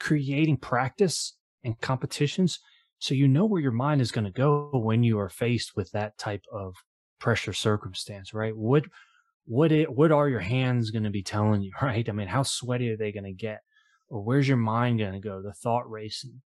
[0.00, 2.60] creating practice and competitions
[2.98, 5.90] so you know where your mind is going to go when you are faced with
[5.92, 6.74] that type of
[7.18, 8.56] pressure circumstance right?
[8.56, 8.84] What
[9.44, 12.08] what it what are your hands going to be telling you right?
[12.08, 13.60] I mean how sweaty are they going to get?
[14.08, 15.42] Or where's your mind going to go?
[15.42, 16.42] The thought racing.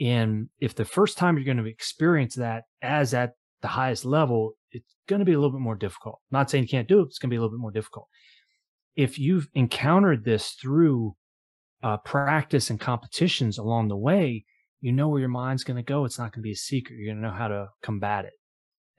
[0.00, 4.54] And if the first time you're going to experience that as at the highest level
[4.72, 6.20] it's going to be a little bit more difficult.
[6.32, 7.70] I'm not saying you can't do it it's going to be a little bit more
[7.70, 8.08] difficult.
[8.96, 11.14] If you've encountered this through
[11.82, 14.44] uh, practice and competitions along the way,
[14.80, 16.04] you know where your mind's going to go.
[16.04, 16.96] It's not going to be a secret.
[16.96, 18.32] You're going to know how to combat it.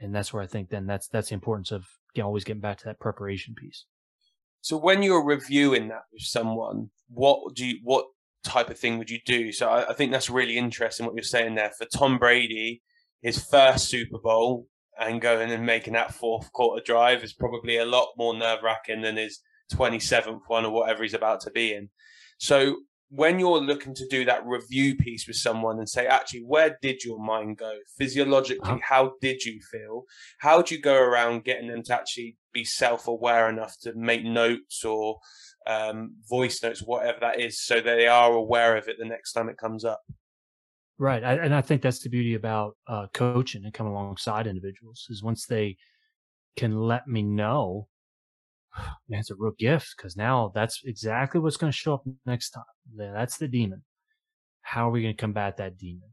[0.04, 2.62] And that's where I think then that's, that's the importance of you know, always getting
[2.62, 3.86] back to that preparation piece.
[4.62, 8.06] So when you're reviewing that with someone, what do you what
[8.44, 9.52] type of thing would you do?
[9.52, 11.72] So I, I think that's really interesting what you're saying there.
[11.78, 12.82] For Tom Brady,
[13.22, 17.86] his first Super Bowl and going and making that fourth quarter drive is probably a
[17.86, 19.42] lot more nerve wracking than his
[19.74, 21.90] 27th one or whatever he's about to be in.
[22.38, 22.78] So
[23.16, 27.04] when you're looking to do that review piece with someone and say, actually, where did
[27.04, 28.72] your mind go physiologically?
[28.72, 28.80] Uh-huh.
[28.82, 30.06] How did you feel?
[30.40, 34.24] How do you go around getting them to actually be self aware enough to make
[34.24, 35.20] notes or
[35.68, 39.34] um, voice notes, whatever that is, so that they are aware of it the next
[39.34, 40.02] time it comes up?
[40.98, 41.24] Right.
[41.24, 45.22] I, and I think that's the beauty about uh, coaching and coming alongside individuals is
[45.22, 45.78] once they
[46.56, 47.90] can let me know
[49.10, 52.52] man, it's a real gift because now that's exactly what's going to show up next
[52.52, 52.64] time.
[52.96, 53.84] That's the demon.
[54.62, 56.10] How are we going to combat that demon?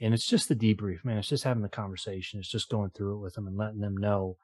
[0.00, 1.18] And it's just the debrief, man.
[1.18, 2.38] It's just having the conversation.
[2.38, 4.36] It's just going through it with them and letting them know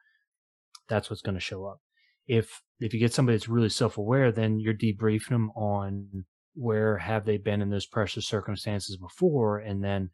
[0.88, 1.80] that's what's going to show up.
[2.26, 6.98] If if you get somebody that's really self aware, then you're debriefing them on where
[6.98, 10.10] have they been in those pressure circumstances before, and then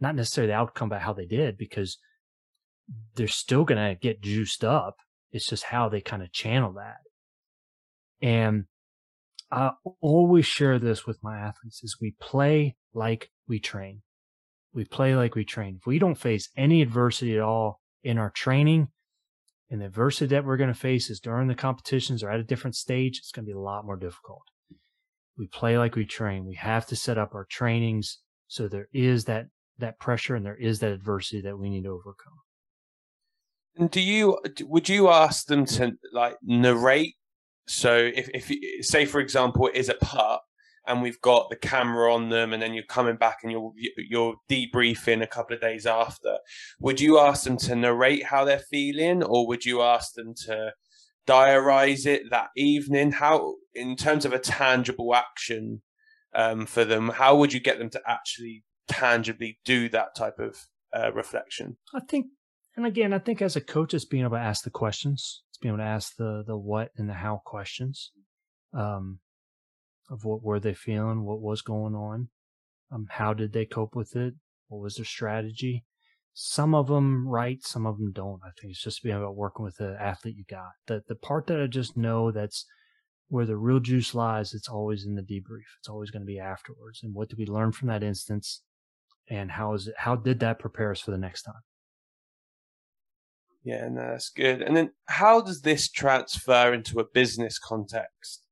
[0.00, 1.98] not necessarily the outcome, but how they did, because
[3.14, 4.96] they're still going to get juiced up
[5.32, 6.98] it's just how they kind of channel that.
[8.20, 8.64] And
[9.50, 14.02] I always share this with my athletes is we play like we train.
[14.72, 15.76] We play like we train.
[15.80, 18.88] If we don't face any adversity at all in our training,
[19.70, 22.44] and the adversity that we're going to face is during the competitions or at a
[22.44, 24.42] different stage, it's going to be a lot more difficult.
[25.38, 26.44] We play like we train.
[26.44, 28.18] We have to set up our trainings
[28.50, 29.46] so there is that
[29.78, 32.40] that pressure and there is that adversity that we need to overcome.
[33.76, 37.14] And do you would you ask them to like narrate?
[37.66, 40.40] So if if say for example it is a putt
[40.86, 44.34] and we've got the camera on them, and then you're coming back and you're you're
[44.50, 46.38] debriefing a couple of days after,
[46.80, 50.72] would you ask them to narrate how they're feeling, or would you ask them to
[51.26, 53.12] diarize it that evening?
[53.12, 55.82] How in terms of a tangible action
[56.34, 60.66] um, for them, how would you get them to actually tangibly do that type of
[60.96, 61.76] uh, reflection?
[61.94, 62.26] I think
[62.80, 65.42] and again, I think as a coach, it's being able to ask the questions.
[65.50, 68.10] It's being able to ask the the what and the how questions,
[68.72, 69.18] um,
[70.08, 72.28] of what were they feeling, what was going on,
[72.90, 74.32] um, how did they cope with it,
[74.68, 75.84] what was their strategy.
[76.32, 78.40] Some of them right, some of them don't.
[78.42, 80.70] I think it's just being about working with the athlete you got.
[80.86, 82.64] The the part that I just know that's
[83.28, 85.68] where the real juice lies, it's always in the debrief.
[85.80, 87.00] It's always going to be afterwards.
[87.02, 88.62] And what did we learn from that instance?
[89.28, 89.96] And how is it?
[89.98, 91.62] How did that prepare us for the next time?
[93.62, 94.62] Yeah, no, that's good.
[94.62, 98.42] And then how does this transfer into a business context?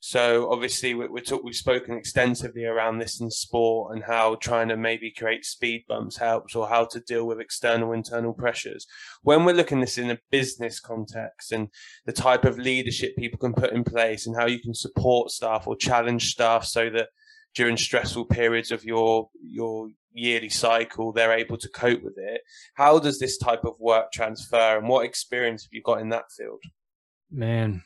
[0.00, 4.68] So obviously we, we talk, we've spoken extensively around this in sport and how trying
[4.68, 8.86] to maybe create speed bumps helps or how to deal with external internal pressures.
[9.22, 11.68] When we're looking this in a business context and
[12.06, 15.66] the type of leadership people can put in place and how you can support staff
[15.66, 17.08] or challenge staff so that
[17.54, 22.42] during stressful periods of your your yearly cycle they're able to cope with it.
[22.74, 26.30] How does this type of work transfer and what experience have you got in that
[26.36, 26.62] field?
[27.30, 27.82] Man.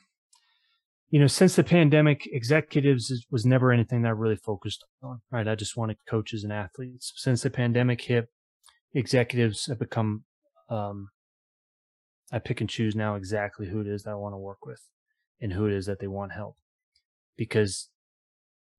[1.11, 5.47] You know since the pandemic executives was never anything that i really focused on right?
[5.47, 7.13] I just wanted coaches and athletes.
[7.17, 8.29] Since the pandemic hit
[8.95, 10.25] executives have become
[10.71, 11.09] um,
[12.33, 14.81] i pick and choose now exactly who it is that i want to work with
[15.41, 16.57] and who it is that they want help
[17.37, 17.89] because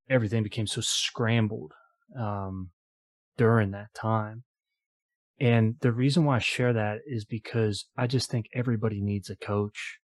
[0.08, 1.72] everything became so scrambled.
[2.18, 2.70] Um,
[3.36, 4.44] during that time.
[5.40, 9.36] And the reason why I share that is because I just think everybody needs a
[9.36, 9.98] coach.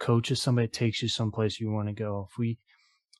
[0.00, 2.26] A coach is somebody that takes you someplace you want to go.
[2.30, 2.58] If we,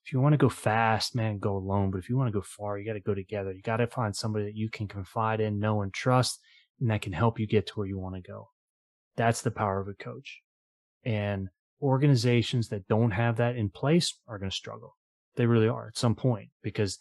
[0.05, 1.91] if you want to go fast, man, go alone.
[1.91, 3.53] But if you want to go far, you got to go together.
[3.53, 6.41] You got to find somebody that you can confide in, know, and trust,
[6.81, 8.49] and that can help you get to where you want to go.
[9.17, 10.41] That's the power of a coach.
[11.05, 11.49] And
[11.83, 14.97] organizations that don't have that in place are going to struggle.
[15.37, 16.99] They really are at some point because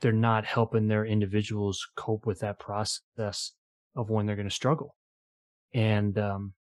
[0.00, 3.52] they're not helping their individuals cope with that process
[3.96, 4.96] of when they're going to struggle.
[5.72, 6.54] And um,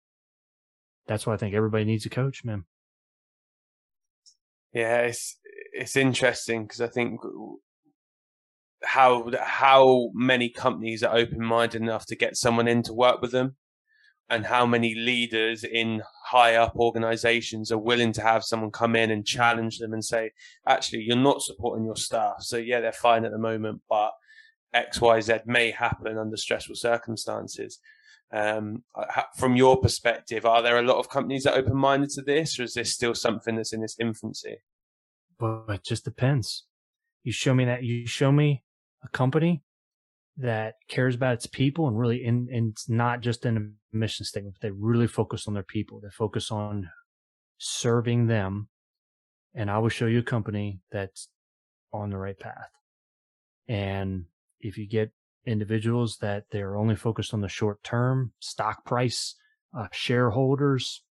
[1.07, 2.65] that's why I think everybody needs a coach, man.
[4.73, 5.39] Yeah, it's
[5.73, 7.21] it's interesting because I think
[8.85, 13.33] how how many companies are open minded enough to get someone in to work with
[13.33, 13.57] them
[14.33, 19.11] and how many leaders in high up organizations are willing to have someone come in
[19.11, 20.31] and challenge them and say,
[20.67, 22.37] actually, you're not supporting your staff.
[22.41, 24.13] So, yeah, they're fine at the moment, but
[24.75, 27.79] XYZ may happen under stressful circumstances.
[28.33, 28.85] Um,
[29.37, 32.59] from your perspective, are there a lot of companies that are open minded to this,
[32.59, 34.57] or is this still something that's in its infancy?
[35.39, 36.65] Well, it just depends.
[37.23, 38.65] You show me that, you show me
[39.05, 39.63] a company
[40.39, 44.57] that cares about its people and really and, and it's not just in mission statement
[44.61, 46.89] they really focus on their people they focus on
[47.59, 48.69] serving them
[49.55, 51.29] and I will show you a company that's
[51.93, 52.71] on the right path.
[53.69, 54.25] And
[54.61, 55.13] if you get
[55.45, 59.35] individuals that they're only focused on the short term stock price,
[59.77, 61.03] uh, shareholders,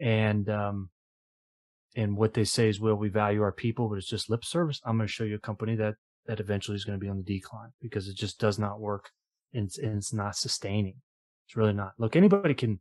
[0.00, 0.90] and um,
[1.94, 4.80] and what they say is, well, we value our people, but it's just lip service.
[4.84, 5.94] I'm going to show you a company that
[6.26, 9.10] that eventually is going to be on the decline because it just does not work
[9.54, 10.96] and it's, and it's not sustaining.
[11.46, 11.92] It's really not.
[11.98, 12.80] Look, anybody can.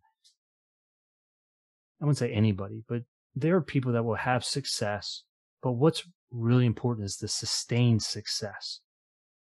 [2.02, 3.04] I wouldn't say anybody, but
[3.36, 5.24] there are people that will have success.
[5.62, 8.80] But what's really important is the sustained success.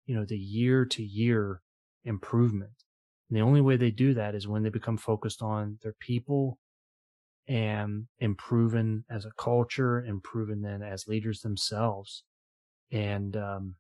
[0.06, 1.62] You know, the year to year
[2.04, 2.72] improvement.
[3.30, 6.60] And the only way they do that is when they become focused on their people
[7.48, 12.24] and improving as a culture, improving then as leaders themselves.
[12.92, 13.76] And, um,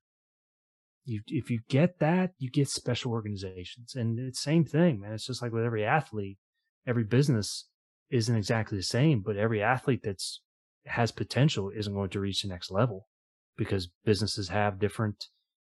[1.05, 5.13] you, if you get that, you get special organizations and it's same thing, man.
[5.13, 6.37] It's just like with every athlete,
[6.87, 7.67] every business
[8.09, 10.41] isn't exactly the same, but every athlete that's
[10.85, 13.07] has potential isn't going to reach the next level
[13.57, 15.25] because businesses have different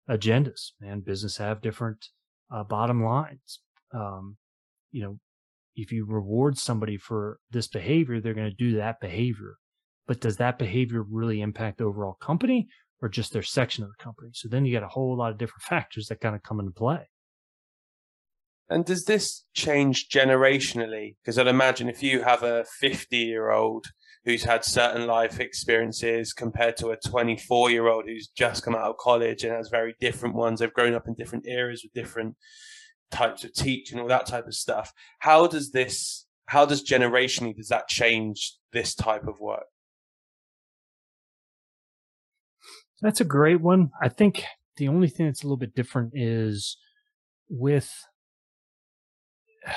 [0.10, 2.08] agendas and business have different
[2.54, 3.60] uh, bottom lines.
[3.94, 4.38] Um,
[4.92, 5.20] you know,
[5.76, 9.56] if you reward somebody for this behavior, they're going to do that behavior.
[10.08, 12.68] But does that behavior really impact the overall company
[13.02, 14.30] or just their section of the company?
[14.34, 16.72] So then you got a whole lot of different factors that kind of come into
[16.72, 17.10] play.
[18.70, 21.16] And does this change generationally?
[21.22, 23.86] Because I'd imagine if you have a 50 year old
[24.24, 28.90] who's had certain life experiences compared to a 24 year old who's just come out
[28.90, 32.38] of college and has very different ones, they've grown up in different eras with different
[33.12, 34.94] types of teaching, all that type of stuff.
[35.20, 39.66] How does this, how does generationally, does that change this type of work?
[43.02, 43.92] That's a great one.
[44.02, 44.44] I think
[44.78, 46.78] the only thing that's a little bit different is
[47.50, 48.06] with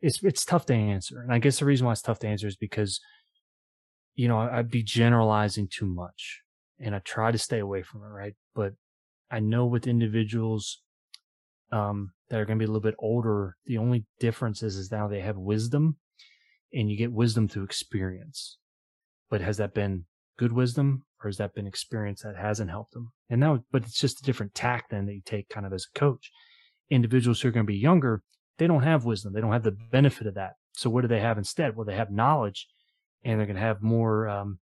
[0.00, 1.20] it's it's tough to answer.
[1.20, 3.00] And I guess the reason why it's tough to answer is because
[4.14, 6.42] you know, I'd be generalizing too much
[6.78, 8.34] and I try to stay away from it, right?
[8.54, 8.74] But
[9.30, 10.82] I know with individuals
[11.70, 14.90] um, that are going to be a little bit older, the only difference is, is
[14.90, 15.96] now they have wisdom
[16.72, 18.58] and you get wisdom through experience.
[19.30, 20.04] But has that been
[20.38, 23.12] good wisdom or has that been experience that hasn't helped them?
[23.30, 25.86] And now, but it's just a different tack then that you take kind of as
[25.94, 26.30] a coach.
[26.90, 28.22] Individuals who are going to be younger,
[28.58, 29.32] they don't have wisdom.
[29.32, 30.52] They don't have the benefit of that.
[30.72, 31.76] So what do they have instead?
[31.76, 32.66] Well, they have knowledge
[33.24, 34.58] and they're going to have more, um,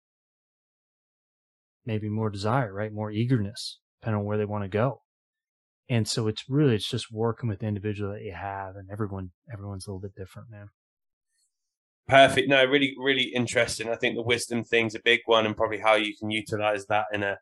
[1.86, 2.92] maybe more desire, right?
[2.92, 5.02] More eagerness, depending on where they want to go.
[5.88, 9.30] And so it's really, it's just working with the individual that you have and everyone,
[9.50, 10.68] everyone's a little bit different, man.
[12.08, 12.48] Perfect.
[12.48, 13.90] No, really, really interesting.
[13.90, 17.04] I think the wisdom thing's a big one, and probably how you can utilize that
[17.12, 17.36] in a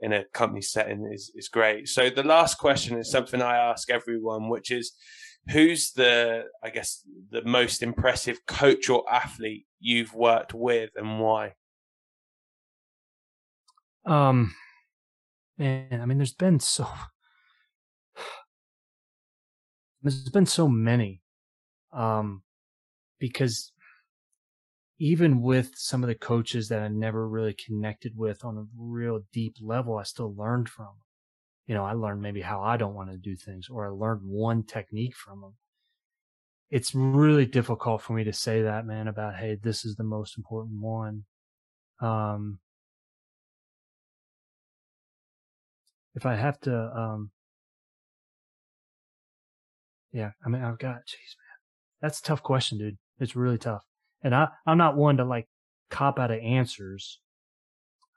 [0.00, 1.86] in a company setting is is great.
[1.86, 4.92] So the last question is something I ask everyone, which is,
[5.50, 11.52] who's the I guess the most impressive coach or athlete you've worked with, and why?
[14.06, 14.54] Um,
[15.58, 16.88] man, I mean, there's been so
[20.02, 21.20] there's been so many
[21.92, 22.42] um,
[23.18, 23.72] because
[24.98, 29.20] even with some of the coaches that I never really connected with on a real
[29.32, 30.90] deep level, I still learned from.
[31.66, 34.20] You know, I learned maybe how I don't want to do things, or I learned
[34.24, 35.54] one technique from them.
[36.70, 40.38] It's really difficult for me to say that, man, about, hey, this is the most
[40.38, 41.24] important one.
[42.00, 42.58] Um,
[46.14, 47.30] if I have to, um,
[50.12, 51.56] yeah, I mean, I've got, jeez, man,
[52.00, 52.98] that's a tough question, dude.
[53.20, 53.84] It's really tough.
[54.22, 55.48] And I, I'm not one to like
[55.90, 57.20] cop out of answers.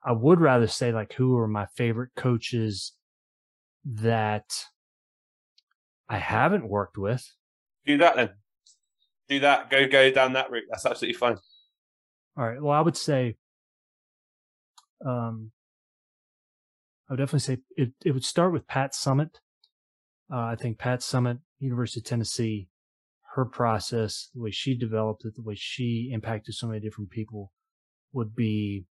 [0.04, 2.93] I would rather say like who are my favorite coaches
[3.86, 4.66] that
[6.08, 7.30] I haven't worked with.
[7.86, 8.30] Do that then.
[9.28, 9.70] Do that.
[9.70, 10.66] Go go down that route.
[10.70, 11.38] That's absolutely fine.
[12.38, 12.62] All right.
[12.62, 13.36] Well, I would say,
[15.06, 15.52] um,
[17.10, 17.91] I would definitely say it.
[18.04, 19.36] It would start with Pat Summitt.
[20.32, 22.70] Uh, I think Pat Summitt, University of Tennessee,
[23.36, 27.52] her process, the way she developed it, the way she impacted so many different people
[28.12, 28.86] would be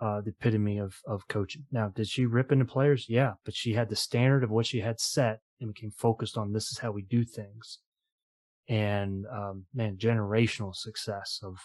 [0.00, 1.64] uh, the epitome of, of coaching.
[1.70, 3.06] Now, did she rip into players?
[3.08, 6.52] Yeah, but she had the standard of what she had set and became focused on
[6.52, 7.78] this is how we do things.
[8.68, 11.56] And, um, man, generational success of,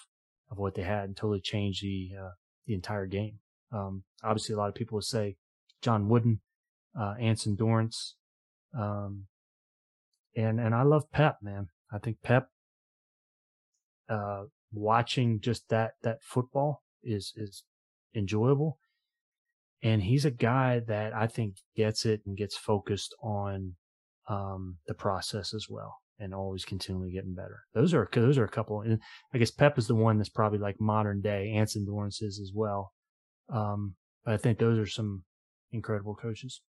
[0.52, 2.32] of what they had and totally changed the, uh,
[2.68, 3.40] the entire game.
[3.72, 5.38] Um, obviously a lot of people would say
[5.82, 6.42] John Wooden,
[7.00, 8.16] uh, Anson Dorrance,
[8.78, 9.28] um,
[10.40, 11.68] and and I love Pep, man.
[11.92, 12.50] I think Pep,
[14.10, 17.64] uh, watching just that that football is is
[18.16, 18.80] enjoyable,
[19.82, 23.76] and he's a guy that I think gets it and gets focused on
[24.28, 25.94] um, the process as well.
[26.20, 27.62] and always continually getting better.
[27.74, 28.82] Those are those are a couple.
[28.82, 29.00] And
[29.34, 31.52] I guess Pep is the one that's probably like modern day.
[31.56, 32.92] Anson Dorrance is as well.
[33.52, 35.24] Um, but I think those are some
[35.72, 36.62] incredible coaches.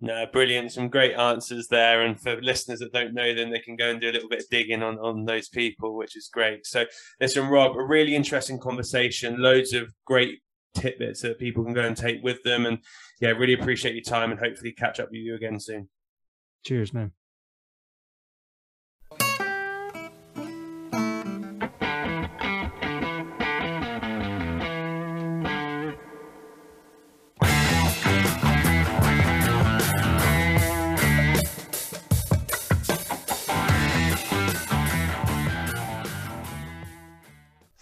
[0.00, 0.72] No, brilliant.
[0.72, 2.02] Some great answers there.
[2.02, 4.40] And for listeners that don't know them, they can go and do a little bit
[4.40, 6.66] of digging on, on those people, which is great.
[6.66, 6.84] So,
[7.20, 10.40] listen, Rob, a really interesting conversation, loads of great
[10.74, 12.66] tidbits that people can go and take with them.
[12.66, 12.78] And
[13.20, 15.88] yeah, really appreciate your time and hopefully catch up with you again soon.
[16.62, 17.12] Cheers, man.